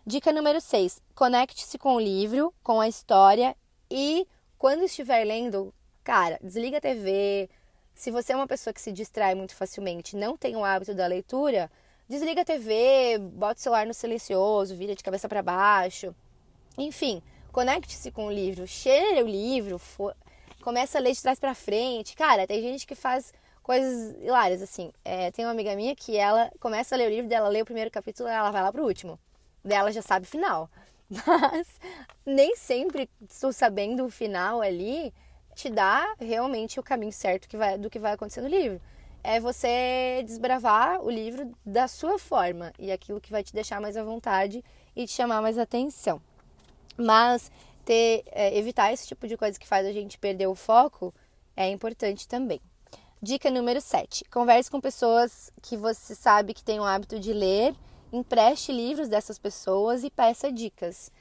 Dica 0.06 0.34
número 0.34 0.60
6: 0.60 1.02
conecte-se 1.16 1.78
com 1.78 1.96
o 1.96 2.00
livro, 2.00 2.54
com 2.62 2.82
a 2.82 2.90
história 2.90 3.56
e 3.90 4.28
quando 4.58 4.84
estiver 4.84 5.24
lendo, 5.24 5.74
cara, 6.10 6.40
desliga 6.42 6.80
a 6.80 6.82
TV. 6.82 7.48
Se 7.94 8.10
você 8.10 8.34
é 8.34 8.36
uma 8.36 8.48
pessoa 8.48 8.74
que 8.74 8.82
se 8.82 8.92
distrai 8.92 9.36
muito 9.36 9.54
facilmente, 9.54 10.16
não 10.16 10.36
tem 10.36 10.56
o 10.56 10.66
hábito 10.66 10.96
da 10.96 11.06
leitura, 11.06 11.70
desliga 12.08 12.42
a 12.42 12.46
TV, 12.46 13.20
bota 13.20 13.60
o 13.60 13.62
celular 13.62 13.86
no 13.86 13.94
silencioso, 13.94 14.76
vira 14.76 14.96
de 14.96 15.04
cabeça 15.04 15.30
para 15.30 15.44
baixo. 15.44 16.16
Enfim, 16.80 17.22
conecte-se 17.52 18.10
com 18.10 18.26
o 18.26 18.32
livro, 18.32 18.66
cheire 18.66 19.22
o 19.22 19.28
livro, 19.28 19.78
for... 19.78 20.18
começa 20.64 20.98
a 20.98 21.02
ler 21.02 21.14
de 21.14 21.22
trás 21.22 21.40
para 21.40 21.54
frente. 21.54 22.16
Cara, 22.16 22.48
tem 22.48 22.60
gente 22.60 22.88
que 22.88 22.96
faz 22.96 23.32
coisas 23.62 24.16
hilárias, 24.20 24.64
assim. 24.64 24.92
É, 25.06 25.30
tem 25.30 25.46
uma 25.46 25.52
amiga 25.52 25.76
minha 25.76 25.96
que 25.96 26.18
ela 26.18 26.52
começa 26.60 26.96
a 26.96 26.98
ler 26.98 27.06
o 27.06 27.12
livro 27.12 27.30
dela, 27.30 27.50
lê 27.50 27.62
o 27.62 27.66
primeiro 27.66 27.92
capítulo 27.92 28.28
e 28.28 28.32
ela 28.32 28.50
vai 28.50 28.64
lá 28.64 28.72
pro 28.72 28.84
último. 28.84 29.20
Dela 29.64 29.92
já 29.92 30.02
sabe 30.02 30.26
o 30.26 30.30
final. 30.30 30.72
Mas 31.08 31.68
nem 32.26 32.56
sempre 32.56 33.08
estou 33.30 33.54
sabendo 33.54 34.06
o 34.06 34.10
final 34.10 34.60
ali 34.60 35.14
te 35.60 35.70
dá 35.70 36.16
realmente 36.18 36.80
o 36.80 36.84
caminho 36.84 37.12
certo 37.12 37.50
que 37.50 37.58
vai, 37.58 37.78
do 37.78 37.90
que 37.90 38.00
vai 38.00 38.14
acontecer 38.14 38.40
no 38.40 38.48
livro. 38.48 38.80
É 39.22 39.42
você 39.42 40.24
desbravar 40.26 41.02
o 41.04 41.10
livro 41.10 41.52
da 41.66 41.86
sua 41.86 42.18
forma 42.18 42.72
e 42.80 42.90
aquilo 42.90 43.20
que 43.20 43.30
vai 43.30 43.44
te 43.44 43.54
deixar 43.54 43.82
mais 43.82 43.98
à 43.98 44.04
vontade 44.04 44.64
e 44.96 45.06
te 45.06 45.12
chamar 45.12 45.42
mais 45.42 45.58
atenção. 45.58 46.22
Mas 46.96 47.52
ter, 47.84 48.24
é, 48.32 48.58
evitar 48.58 48.94
esse 48.94 49.06
tipo 49.06 49.28
de 49.28 49.36
coisa 49.36 49.60
que 49.60 49.68
faz 49.68 49.86
a 49.86 49.92
gente 49.92 50.18
perder 50.18 50.48
o 50.48 50.56
foco 50.56 51.14
é 51.58 51.70
importante 51.70 52.26
também. 52.26 52.62
Dica 53.22 53.52
número 53.52 53.82
7. 53.82 54.24
Converse 54.32 54.72
com 54.72 54.80
pessoas 54.80 55.52
que 55.62 55.76
você 55.76 56.16
sabe 56.16 56.54
que 56.54 56.64
têm 56.64 56.80
o 56.80 56.86
hábito 56.86 57.20
de 57.20 57.34
ler, 57.34 57.76
empreste 58.14 58.72
livros 58.72 59.10
dessas 59.10 59.38
pessoas 59.38 60.06
e 60.06 60.10
peça 60.10 60.50
dicas. 60.50 61.12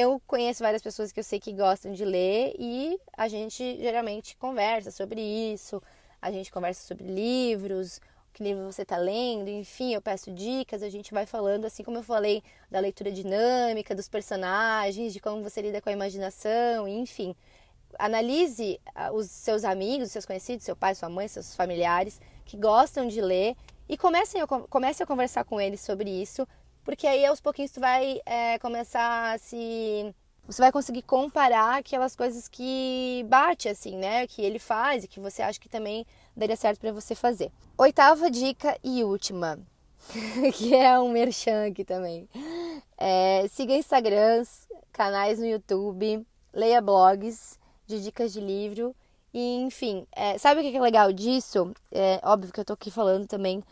Eu 0.00 0.22
conheço 0.28 0.62
várias 0.62 0.80
pessoas 0.80 1.10
que 1.10 1.18
eu 1.18 1.24
sei 1.24 1.40
que 1.40 1.52
gostam 1.52 1.90
de 1.90 2.04
ler 2.04 2.54
e 2.56 3.00
a 3.16 3.26
gente 3.26 3.78
geralmente 3.78 4.36
conversa 4.36 4.92
sobre 4.92 5.20
isso. 5.20 5.82
A 6.22 6.30
gente 6.30 6.52
conversa 6.52 6.86
sobre 6.86 7.02
livros, 7.02 8.00
que 8.32 8.44
livro 8.44 8.62
você 8.62 8.82
está 8.82 8.96
lendo, 8.96 9.48
enfim, 9.48 9.92
eu 9.92 10.00
peço 10.00 10.30
dicas, 10.30 10.84
a 10.84 10.88
gente 10.88 11.12
vai 11.12 11.26
falando, 11.26 11.64
assim 11.64 11.82
como 11.82 11.98
eu 11.98 12.04
falei 12.04 12.44
da 12.70 12.78
leitura 12.78 13.10
dinâmica, 13.10 13.92
dos 13.92 14.08
personagens, 14.08 15.12
de 15.12 15.18
como 15.18 15.42
você 15.42 15.60
lida 15.60 15.80
com 15.80 15.88
a 15.88 15.92
imaginação, 15.92 16.86
enfim 16.86 17.34
analise 17.98 18.78
ah, 18.94 19.10
os 19.10 19.28
seus 19.28 19.64
amigos, 19.64 20.12
seus 20.12 20.26
conhecidos, 20.26 20.64
seu 20.64 20.76
pai, 20.76 20.94
sua 20.94 21.08
mãe, 21.08 21.26
seus 21.26 21.56
familiares 21.56 22.20
que 22.44 22.56
gostam 22.56 23.08
de 23.08 23.20
ler 23.20 23.56
e 23.88 23.94
a, 23.94 24.46
comece 24.68 25.02
a 25.02 25.06
conversar 25.06 25.44
com 25.44 25.60
eles 25.60 25.80
sobre 25.80 26.10
isso, 26.10 26.46
porque 26.88 27.06
aí 27.06 27.26
aos 27.26 27.38
pouquinhos 27.38 27.70
tu 27.70 27.80
vai 27.80 28.18
é, 28.24 28.58
começar 28.60 29.34
a 29.34 29.36
se 29.36 30.10
você 30.46 30.62
vai 30.62 30.72
conseguir 30.72 31.02
comparar 31.02 31.76
aquelas 31.76 32.16
coisas 32.16 32.48
que 32.48 33.26
bate 33.28 33.68
assim, 33.68 33.94
né, 33.98 34.26
que 34.26 34.40
ele 34.40 34.58
faz 34.58 35.04
e 35.04 35.06
que 35.06 35.20
você 35.20 35.42
acha 35.42 35.60
que 35.60 35.68
também 35.68 36.06
daria 36.34 36.56
certo 36.56 36.80
para 36.80 36.90
você 36.90 37.14
fazer. 37.14 37.52
Oitava 37.76 38.30
dica 38.30 38.74
e 38.82 39.04
última, 39.04 39.58
que 40.56 40.74
é 40.74 40.98
um 40.98 41.12
merchan 41.12 41.66
aqui 41.66 41.84
também. 41.84 42.26
É, 42.96 43.46
siga 43.50 43.74
Instagrams, 43.74 44.66
canais 44.90 45.38
no 45.38 45.44
YouTube, 45.44 46.26
leia 46.54 46.80
blogs 46.80 47.58
de 47.86 48.02
dicas 48.02 48.32
de 48.32 48.40
livro. 48.40 48.96
E, 49.34 49.56
enfim, 49.56 50.06
é, 50.10 50.38
sabe 50.38 50.62
o 50.62 50.64
que 50.64 50.74
é 50.74 50.80
legal 50.80 51.12
disso? 51.12 51.70
É 51.92 52.18
óbvio 52.24 52.50
que 52.50 52.60
eu 52.60 52.64
tô 52.64 52.72
aqui 52.72 52.90
falando 52.90 53.26
também 53.26 53.62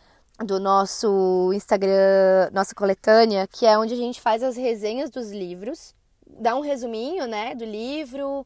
do 0.45 0.59
nosso 0.59 1.51
Instagram, 1.53 2.49
nossa 2.53 2.75
coletânea, 2.75 3.47
que 3.47 3.65
é 3.65 3.77
onde 3.77 3.93
a 3.93 3.97
gente 3.97 4.21
faz 4.21 4.43
as 4.43 4.55
resenhas 4.55 5.09
dos 5.09 5.31
livros, 5.31 5.95
dá 6.25 6.55
um 6.55 6.61
resuminho, 6.61 7.25
né, 7.25 7.55
do 7.55 7.65
livro. 7.65 8.45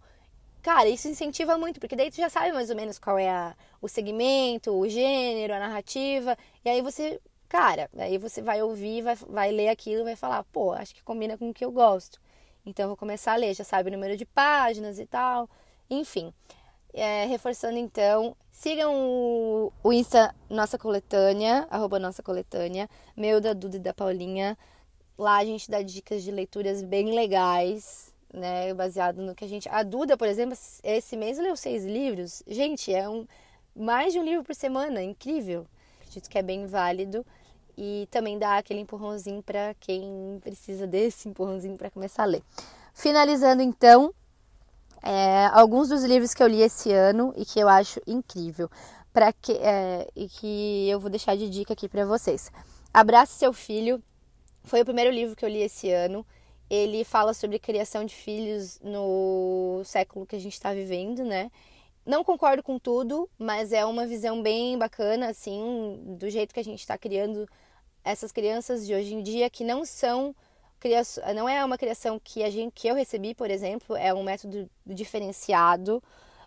Cara, 0.62 0.88
isso 0.88 1.08
incentiva 1.08 1.58
muito, 1.58 1.80
porque 1.80 1.96
daí 1.96 2.10
tu 2.10 2.18
já 2.18 2.30
sabe 2.30 2.52
mais 2.54 2.70
ou 2.70 2.76
menos 2.76 3.00
qual 3.00 3.18
é 3.18 3.30
a, 3.30 3.56
o 3.82 3.88
segmento, 3.88 4.72
o 4.72 4.88
gênero, 4.88 5.54
a 5.54 5.60
narrativa, 5.60 6.38
e 6.64 6.70
aí 6.70 6.82
você, 6.82 7.20
cara, 7.50 7.90
aí 7.98 8.18
você 8.18 8.42
vai 8.42 8.62
ouvir, 8.62 9.02
vai, 9.02 9.16
vai 9.16 9.52
ler 9.52 9.70
aquilo 9.70 10.04
vai 10.04 10.16
falar, 10.16 10.44
pô, 10.46 10.72
acho 10.72 10.96
que 10.96 11.04
combina 11.04 11.38
com 11.38 11.50
o 11.50 11.54
que 11.54 11.66
eu 11.66 11.72
gosto. 11.72 12.20
Então, 12.66 12.84
eu 12.84 12.90
vou 12.90 12.98
começar 12.98 13.34
a 13.34 13.36
ler, 13.36 13.56
já 13.56 13.64
sabe 13.64 13.90
o 13.90 13.92
número 13.92 14.16
de 14.16 14.26
páginas 14.26 15.00
e 15.00 15.06
tal. 15.06 15.50
Enfim, 15.90 16.32
é, 16.94 17.26
reforçando 17.26 17.78
então, 17.78 18.36
sigam 18.50 18.94
o, 18.94 19.74
o 19.84 19.94
Insta 19.94 20.36
Nossa 20.50 20.78
Coletânea, 20.78 21.68
arroba 21.70 22.00
Nossa 22.00 22.22
Coletânea, 22.22 22.90
meu, 23.16 23.40
da 23.40 23.54
Duda 23.54 23.78
e 23.78 23.80
da 23.80 23.94
Paulinha. 23.94 24.58
Lá 25.18 25.38
a 25.38 25.46
gente 25.46 25.70
dá 25.70 25.82
dicas 25.82 26.24
de 26.24 26.32
leituras 26.32 26.82
bem 26.82 27.14
legais, 27.14 28.14
né? 28.34 28.74
Baseado 28.74 29.22
no 29.22 29.36
que 29.36 29.46
a 29.46 29.48
gente. 29.48 29.70
A 29.70 29.84
Duda, 29.84 30.18
por 30.18 30.28
exemplo, 30.28 30.58
esse 30.84 31.16
mês 31.16 31.38
leu 31.38 31.56
seis 31.56 31.86
livros. 31.86 32.44
Gente, 32.48 32.94
é 32.94 33.08
um 33.08 33.26
mais 33.76 34.14
de 34.14 34.20
um 34.20 34.24
livro 34.24 34.44
por 34.44 34.56
semana, 34.56 35.02
incrível. 35.02 35.66
Acredito 36.00 36.30
que 36.30 36.38
é 36.38 36.42
bem 36.42 36.66
válido 36.66 37.26
e 37.78 38.08
também 38.12 38.38
dá 38.38 38.58
aquele 38.58 38.82
empurrãozinho 38.82 39.42
para 39.42 39.74
quem 39.80 40.40
precisa 40.44 40.86
desse 40.86 41.30
empurrãozinho 41.30 41.78
para 41.78 41.90
começar 41.90 42.24
a 42.24 42.28
ler. 42.28 42.44
Finalizando 42.94 43.62
então, 43.62 44.14
é, 45.02 45.48
alguns 45.52 45.90
dos 45.90 46.04
livros 46.04 46.34
que 46.34 46.44
eu 46.44 46.48
li 46.48 46.62
esse 46.62 46.92
ano 46.92 47.34
e 47.36 47.46
que 47.46 47.60
eu 47.60 47.68
acho 47.68 48.00
incrível, 48.06 48.70
para 49.12 49.34
que 49.34 49.54
é, 49.54 50.08
e 50.16 50.28
que 50.28 50.90
eu 50.90 51.00
vou 51.00 51.10
deixar 51.10 51.36
de 51.36 51.50
dica 51.50 51.74
aqui 51.74 51.90
para 51.90 52.06
vocês. 52.06 52.52
Abrace 52.94 53.34
seu 53.34 53.54
filho 53.54 54.02
foi 54.64 54.82
o 54.82 54.86
primeiro 54.86 55.12
livro 55.12 55.36
que 55.36 55.44
eu 55.44 55.50
li 55.50 55.62
esse 55.62 55.92
ano. 55.92 56.26
Ele 56.70 57.04
fala 57.04 57.34
sobre 57.34 57.60
criação 57.60 58.06
de 58.06 58.14
filhos 58.14 58.80
no 58.82 59.82
século 59.84 60.26
que 60.26 60.36
a 60.36 60.40
gente 60.40 60.54
está 60.54 60.74
vivendo, 60.74 61.24
né? 61.24 61.52
Não 62.06 62.24
concordo 62.24 62.64
com 62.64 62.80
tudo, 62.80 63.30
mas 63.38 63.74
é 63.74 63.86
uma 63.86 64.08
visão 64.08 64.42
bem 64.42 64.78
bacana, 64.78 65.30
assim, 65.30 66.00
do 66.18 66.30
jeito 66.30 66.54
que 66.54 66.60
a 66.60 66.64
gente 66.64 66.80
está 66.80 66.98
criando 66.98 67.48
essas 68.04 68.32
crianças 68.32 68.86
de 68.86 68.94
hoje 68.94 69.14
em 69.14 69.22
dia 69.22 69.50
que 69.50 69.64
não 69.64 69.86
são 69.86 70.36
não 71.36 71.48
é 71.48 71.64
uma 71.64 71.78
criação 71.78 72.20
que 72.24 72.44
a 72.44 72.50
gente 72.50 72.72
que 72.74 72.88
eu 72.88 72.96
recebi, 72.96 73.34
por 73.36 73.50
exemplo, 73.52 73.96
é 73.96 74.14
um 74.14 74.24
método 74.24 74.70
diferenciado, 74.86 76.02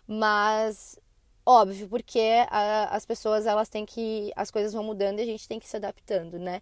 mas 0.07 0.99
óbvio, 1.45 1.87
porque 1.87 2.45
a, 2.49 2.95
as 2.95 3.05
pessoas 3.05 3.45
elas 3.45 3.69
têm 3.69 3.85
que 3.85 4.31
as 4.35 4.51
coisas 4.51 4.73
vão 4.73 4.83
mudando 4.83 5.19
e 5.19 5.21
a 5.21 5.25
gente 5.25 5.47
tem 5.47 5.59
que 5.59 5.67
se 5.67 5.77
adaptando, 5.77 6.39
né? 6.39 6.61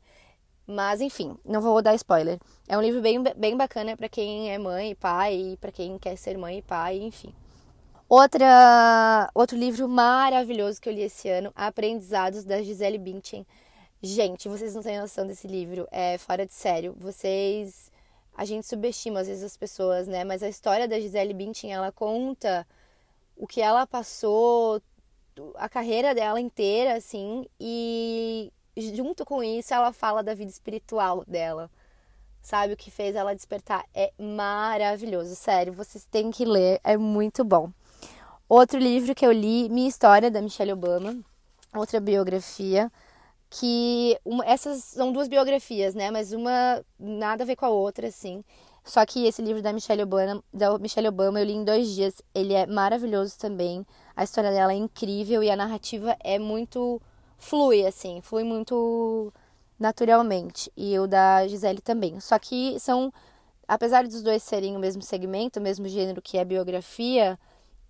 Mas 0.68 1.02
enfim, 1.02 1.38
não 1.46 1.62
vou 1.62 1.82
dar 1.82 1.96
spoiler. 1.96 2.40
É 2.68 2.78
um 2.78 2.82
livro 2.82 3.02
bem, 3.02 3.22
bem 3.36 3.58
bacana 3.58 3.98
para 3.98 4.10
quem 4.10 4.52
é 4.52 4.58
mãe 4.58 4.92
e 4.92 4.96
pai, 4.96 5.36
e 5.36 5.58
para 5.58 5.72
quem 5.72 5.98
quer 6.00 6.16
ser 6.18 6.38
mãe 6.38 6.60
e 6.60 6.62
pai, 6.62 6.98
enfim. 6.98 7.34
Outra, 8.08 9.30
outro 9.34 9.58
livro 9.58 9.90
maravilhoso 9.90 10.80
que 10.80 10.88
eu 10.88 10.94
li 10.94 11.02
esse 11.02 11.28
ano, 11.30 11.52
Aprendizados 11.56 12.44
da 12.44 12.62
Gisele 12.62 12.98
Bündchen. 12.98 13.46
Gente, 14.06 14.50
vocês 14.50 14.76
não 14.76 14.84
têm 14.84 15.00
noção 15.00 15.26
desse 15.26 15.48
livro, 15.48 15.88
é 15.90 16.18
fora 16.18 16.46
de 16.46 16.54
sério. 16.54 16.94
Vocês. 17.00 17.90
A 18.36 18.44
gente 18.44 18.68
subestima 18.68 19.22
às 19.22 19.28
vezes 19.28 19.46
as 19.46 19.56
pessoas, 19.56 20.08
né? 20.10 20.26
Mas 20.26 20.44
a 20.44 20.50
história 20.50 20.90
da 20.90 21.00
Gisele 21.00 21.34
Bündchen, 21.34 21.72
ela 21.72 21.90
conta 21.90 22.68
o 23.38 23.48
que 23.48 23.62
ela 23.62 23.88
passou, 23.88 24.82
a 25.56 25.70
carreira 25.70 26.14
dela 26.14 26.42
inteira, 26.42 26.98
assim, 26.98 27.46
e 27.58 28.52
junto 28.76 29.24
com 29.24 29.42
isso 29.42 29.74
ela 29.74 29.94
fala 29.94 30.22
da 30.22 30.34
vida 30.34 30.52
espiritual 30.52 31.24
dela. 31.26 31.72
Sabe 32.42 32.74
o 32.74 32.78
que 32.78 32.92
fez 32.92 33.16
ela 33.16 33.34
despertar? 33.34 33.86
É 33.94 34.12
maravilhoso, 34.20 35.34
sério, 35.34 35.72
vocês 35.72 36.06
têm 36.12 36.30
que 36.30 36.44
ler, 36.44 36.82
é 36.84 36.98
muito 36.98 37.46
bom. 37.46 37.72
Outro 38.50 38.78
livro 38.80 39.16
que 39.16 39.26
eu 39.26 39.32
li, 39.32 39.70
Minha 39.70 39.88
História, 39.88 40.30
da 40.30 40.42
Michelle 40.42 40.74
Obama, 40.74 41.16
outra 41.74 42.02
biografia 42.02 42.92
que 43.54 44.18
uma, 44.26 44.44
essas 44.46 44.84
são 44.84 45.12
duas 45.12 45.28
biografias, 45.28 45.94
né? 45.94 46.10
Mas 46.10 46.34
uma 46.34 46.84
nada 47.00 47.44
a 47.44 47.46
ver 47.46 47.56
com 47.56 47.66
a 47.66 47.70
outra, 47.70 48.08
assim. 48.08 48.44
Só 48.84 49.06
que 49.06 49.28
esse 49.28 49.42
livro 49.44 49.62
da 49.62 49.72
Michelle 49.72 50.02
Obama, 50.02 50.44
da 50.52 50.78
Michelle 50.80 51.08
Obama 51.08 51.40
eu 51.40 51.46
li 51.46 51.54
em 51.54 51.64
dois 51.64 51.88
dias. 51.90 52.22
Ele 52.34 52.54
é 52.54 52.66
maravilhoso 52.66 53.38
também. 53.38 53.86
A 54.16 54.24
história 54.24 54.52
dela 54.52 54.74
é 54.74 54.76
incrível 54.76 55.44
e 55.44 55.52
a 55.52 55.56
narrativa 55.56 56.18
é 56.20 56.40
muito 56.40 57.00
flui, 57.38 57.86
assim, 57.86 58.22
flui 58.22 58.44
muito 58.44 59.32
naturalmente. 59.80 60.72
E 60.76 60.98
o 60.98 61.06
da 61.08 61.48
Gisele 61.48 61.82
também. 61.82 62.20
Só 62.20 62.40
que 62.40 62.80
são, 62.80 63.14
apesar 63.68 64.08
dos 64.08 64.24
dois 64.24 64.42
serem 64.42 64.76
o 64.76 64.80
mesmo 64.80 65.04
segmento, 65.04 65.60
o 65.60 65.64
mesmo 65.64 65.88
gênero 65.88 66.22
que 66.24 66.40
é 66.40 66.46
biografia, 66.46 67.38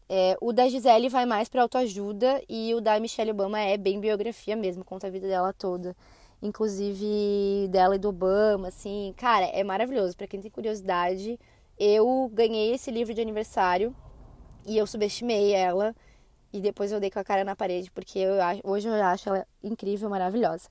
é, 0.10 0.38
o 0.42 0.52
da 0.54 0.68
Gisele 0.68 1.10
vai 1.10 1.26
mais 1.26 1.50
para 1.50 1.62
autoajuda 1.62 2.42
e 2.50 2.74
o 2.76 2.82
da 2.82 3.00
Michelle 3.00 3.32
Obama 3.32 3.60
é 3.60 3.78
bem 3.78 4.00
biografia 4.00 4.56
mesmo, 4.56 4.84
conta 4.84 5.08
a 5.08 5.10
vida 5.10 5.28
dela 5.28 5.54
toda. 5.54 5.96
inclusive 6.42 7.68
dela 7.70 7.96
e 7.96 8.00
do 8.00 8.10
Obama, 8.10 8.68
assim, 8.68 9.14
cara, 9.18 9.46
é 9.46 9.64
maravilhoso. 9.64 10.16
Para 10.18 10.28
quem 10.28 10.42
tem 10.42 10.52
curiosidade, 10.52 11.40
eu 11.80 12.30
ganhei 12.34 12.74
esse 12.74 12.92
livro 12.92 13.14
de 13.14 13.22
aniversário 13.22 13.96
e 14.66 14.78
eu 14.78 14.86
subestimei 14.86 15.54
ela 15.54 15.96
e 16.52 16.62
depois 16.62 16.92
eu 16.92 17.00
dei 17.00 17.10
com 17.10 17.20
a 17.20 17.24
cara 17.24 17.44
na 17.44 17.56
parede 17.56 17.90
porque 17.92 18.20
eu 18.20 18.34
hoje 18.64 18.88
eu 18.88 18.94
acho 18.94 19.30
ela 19.30 19.48
incrível, 19.64 20.10
maravilhosa. 20.10 20.70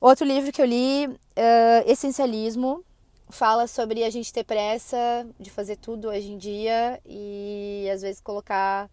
Outro 0.00 0.26
livro 0.26 0.50
que 0.50 0.60
eu 0.60 0.66
li, 0.66 1.06
uh, 1.06 1.86
Essencialismo, 1.86 2.84
fala 3.30 3.66
sobre 3.66 4.04
a 4.04 4.10
gente 4.10 4.32
ter 4.32 4.44
pressa 4.44 5.26
de 5.38 5.50
fazer 5.50 5.76
tudo 5.76 6.08
hoje 6.08 6.32
em 6.32 6.38
dia 6.38 7.00
e 7.06 7.88
às 7.92 8.02
vezes 8.02 8.20
colocar 8.20 8.90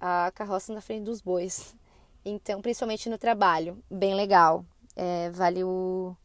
a 0.00 0.30
carroça 0.34 0.72
na 0.72 0.80
frente 0.80 1.04
dos 1.04 1.20
bois. 1.20 1.74
Então, 2.24 2.60
principalmente 2.60 3.08
no 3.08 3.18
trabalho, 3.18 3.82
bem 3.90 4.14
legal. 4.14 4.64
É, 4.94 5.30
vale 5.30 5.62
o 5.62 6.16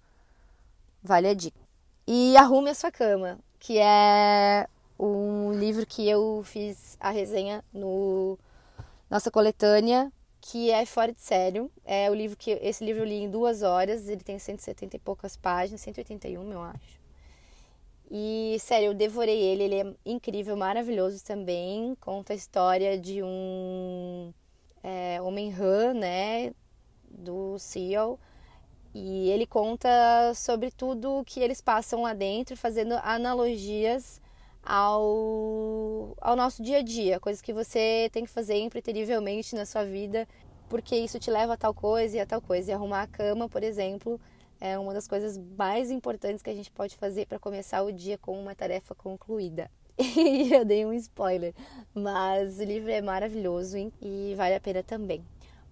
vale 1.04 1.28
a 1.28 1.34
dica. 1.34 1.60
E 2.08 2.36
Arrume 2.38 2.70
a 2.70 2.76
sua 2.76 2.92
cama, 2.92 3.40
que 3.60 3.78
é 3.78 4.68
um 5.00 5.52
livro 5.54 5.86
que 5.86 6.08
eu 6.08 6.42
fiz 6.46 6.98
a 7.00 7.10
resenha 7.10 7.64
no 7.74 8.38
nossa 9.10 9.30
coletânea, 9.30 10.12
que 10.40 10.72
é 10.72 10.86
fora 10.86 11.12
de 11.12 11.22
sério. 11.22 11.72
É 11.86 12.10
o 12.10 12.14
livro 12.14 12.38
que 12.38 12.52
esse 12.52 12.84
livro 12.84 13.02
eu 13.02 13.06
li 13.06 13.24
em 13.24 13.30
duas 13.30 13.62
horas, 13.62 14.08
ele 14.08 14.24
tem 14.24 14.40
170 14.40 14.96
e 14.96 15.00
poucas 15.00 15.36
páginas, 15.36 15.82
181, 15.82 16.52
eu 16.52 16.62
acho. 16.62 17.01
E, 18.14 18.58
sério, 18.60 18.88
eu 18.88 18.94
devorei 18.94 19.40
ele, 19.40 19.64
ele 19.64 19.76
é 19.76 19.94
incrível, 20.06 20.58
maravilhoso 20.58 21.24
também. 21.24 21.96
Conta 22.02 22.34
a 22.34 22.36
história 22.36 23.00
de 23.00 23.24
um 23.24 24.34
é, 24.84 25.22
homem 25.22 25.50
rã, 25.50 25.94
né, 25.94 26.54
do 27.10 27.58
Seal. 27.58 28.20
E 28.94 29.30
ele 29.30 29.46
conta 29.46 29.90
sobre 30.36 30.72
tudo 30.72 31.24
que 31.26 31.40
eles 31.40 31.62
passam 31.62 32.02
lá 32.02 32.14
dentro, 32.14 32.58
fazendo 32.58 32.96
analogias 33.02 34.20
ao, 34.62 36.14
ao 36.20 36.36
nosso 36.36 36.62
dia 36.62 36.80
a 36.80 36.82
dia, 36.82 37.18
coisas 37.18 37.42
que 37.42 37.54
você 37.54 38.10
tem 38.12 38.26
que 38.26 38.30
fazer 38.30 38.60
impreterivelmente 38.60 39.56
na 39.56 39.66
sua 39.66 39.86
vida, 39.86 40.28
porque 40.68 40.98
isso 40.98 41.18
te 41.18 41.32
leva 41.32 41.54
a 41.54 41.58
tal 41.58 41.74
coisa 41.74 42.18
e 42.18 42.20
a 42.20 42.26
tal 42.26 42.42
coisa. 42.42 42.72
E 42.72 42.74
arrumar 42.74 43.04
a 43.04 43.08
cama, 43.08 43.48
por 43.48 43.64
exemplo, 43.64 44.20
é 44.62 44.78
uma 44.78 44.94
das 44.94 45.08
coisas 45.08 45.40
mais 45.58 45.90
importantes 45.90 46.44
que 46.44 46.50
a 46.50 46.56
gente 46.56 46.72
pode 46.72 46.96
fazer 46.96 47.26
para 47.26 47.40
começar 47.40 47.82
o 47.82 47.92
dia 47.92 48.16
com 48.20 48.40
uma 48.40 48.54
tarefa 48.54 48.94
concluída. 48.94 49.70
E 50.00 50.54
eu 50.54 50.64
dei 50.64 50.86
um 50.86 50.94
spoiler, 50.94 51.54
mas 51.94 52.60
o 52.60 52.64
livro 52.64 52.92
é 52.92 53.02
maravilhoso 53.02 53.78
hein? 53.78 53.92
e 54.02 54.34
vale 54.38 54.56
a 54.56 54.60
pena 54.60 54.84
também. 54.84 55.24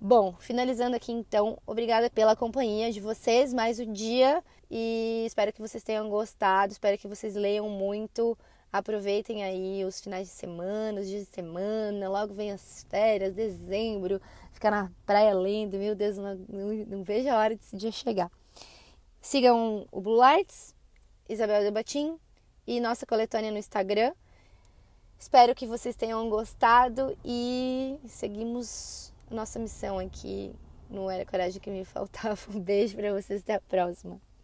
Bom, 0.01 0.33
finalizando 0.39 0.95
aqui 0.95 1.11
então, 1.11 1.57
obrigada 1.67 2.09
pela 2.09 2.35
companhia 2.35 2.91
de 2.91 2.99
vocês 2.99 3.53
mais 3.53 3.79
um 3.79 3.91
dia 3.91 4.43
e 4.71 5.23
espero 5.27 5.51
que 5.53 5.61
vocês 5.61 5.83
tenham 5.83 6.09
gostado, 6.09 6.71
espero 6.71 6.97
que 6.97 7.07
vocês 7.07 7.35
leiam 7.35 7.69
muito, 7.69 8.37
aproveitem 8.71 9.43
aí 9.43 9.83
os 9.83 9.99
finais 9.99 10.27
de 10.27 10.33
semana, 10.33 11.01
os 11.01 11.07
dias 11.07 11.25
de 11.25 11.33
semana, 11.33 12.09
logo 12.09 12.33
vem 12.33 12.51
as 12.51 12.85
férias, 12.89 13.33
dezembro, 13.33 14.21
ficar 14.53 14.71
na 14.71 14.91
praia 15.05 15.33
lendo, 15.33 15.77
meu 15.77 15.95
Deus, 15.95 16.17
não, 16.17 16.35
não, 16.47 16.73
não 16.87 17.03
vejo 17.03 17.29
a 17.29 17.37
hora 17.37 17.55
desse 17.55 17.75
dia 17.75 17.91
chegar. 17.91 18.31
Sigam 19.21 19.85
o 19.91 19.99
Blue 20.01 20.15
Lights, 20.15 20.73
Isabel 21.27 21.61
Debatim 21.61 22.17
e 22.65 22.79
nossa 22.79 23.05
coletânea 23.05 23.51
no 23.51 23.57
Instagram. 23.57 24.13
Espero 25.17 25.53
que 25.53 25.67
vocês 25.67 25.95
tenham 25.95 26.29
gostado 26.29 27.17
e 27.25 27.99
seguimos 28.07 29.13
nossa 29.29 29.59
missão 29.59 29.99
aqui 29.99 30.55
no 30.89 31.09
Era 31.09 31.25
Coragem 31.25 31.61
que 31.61 31.69
me 31.69 31.83
faltava. 31.83 32.39
Um 32.49 32.59
beijo 32.59 32.95
para 32.95 33.13
vocês, 33.13 33.41
até 33.41 33.55
a 33.55 33.61
próxima. 33.61 34.19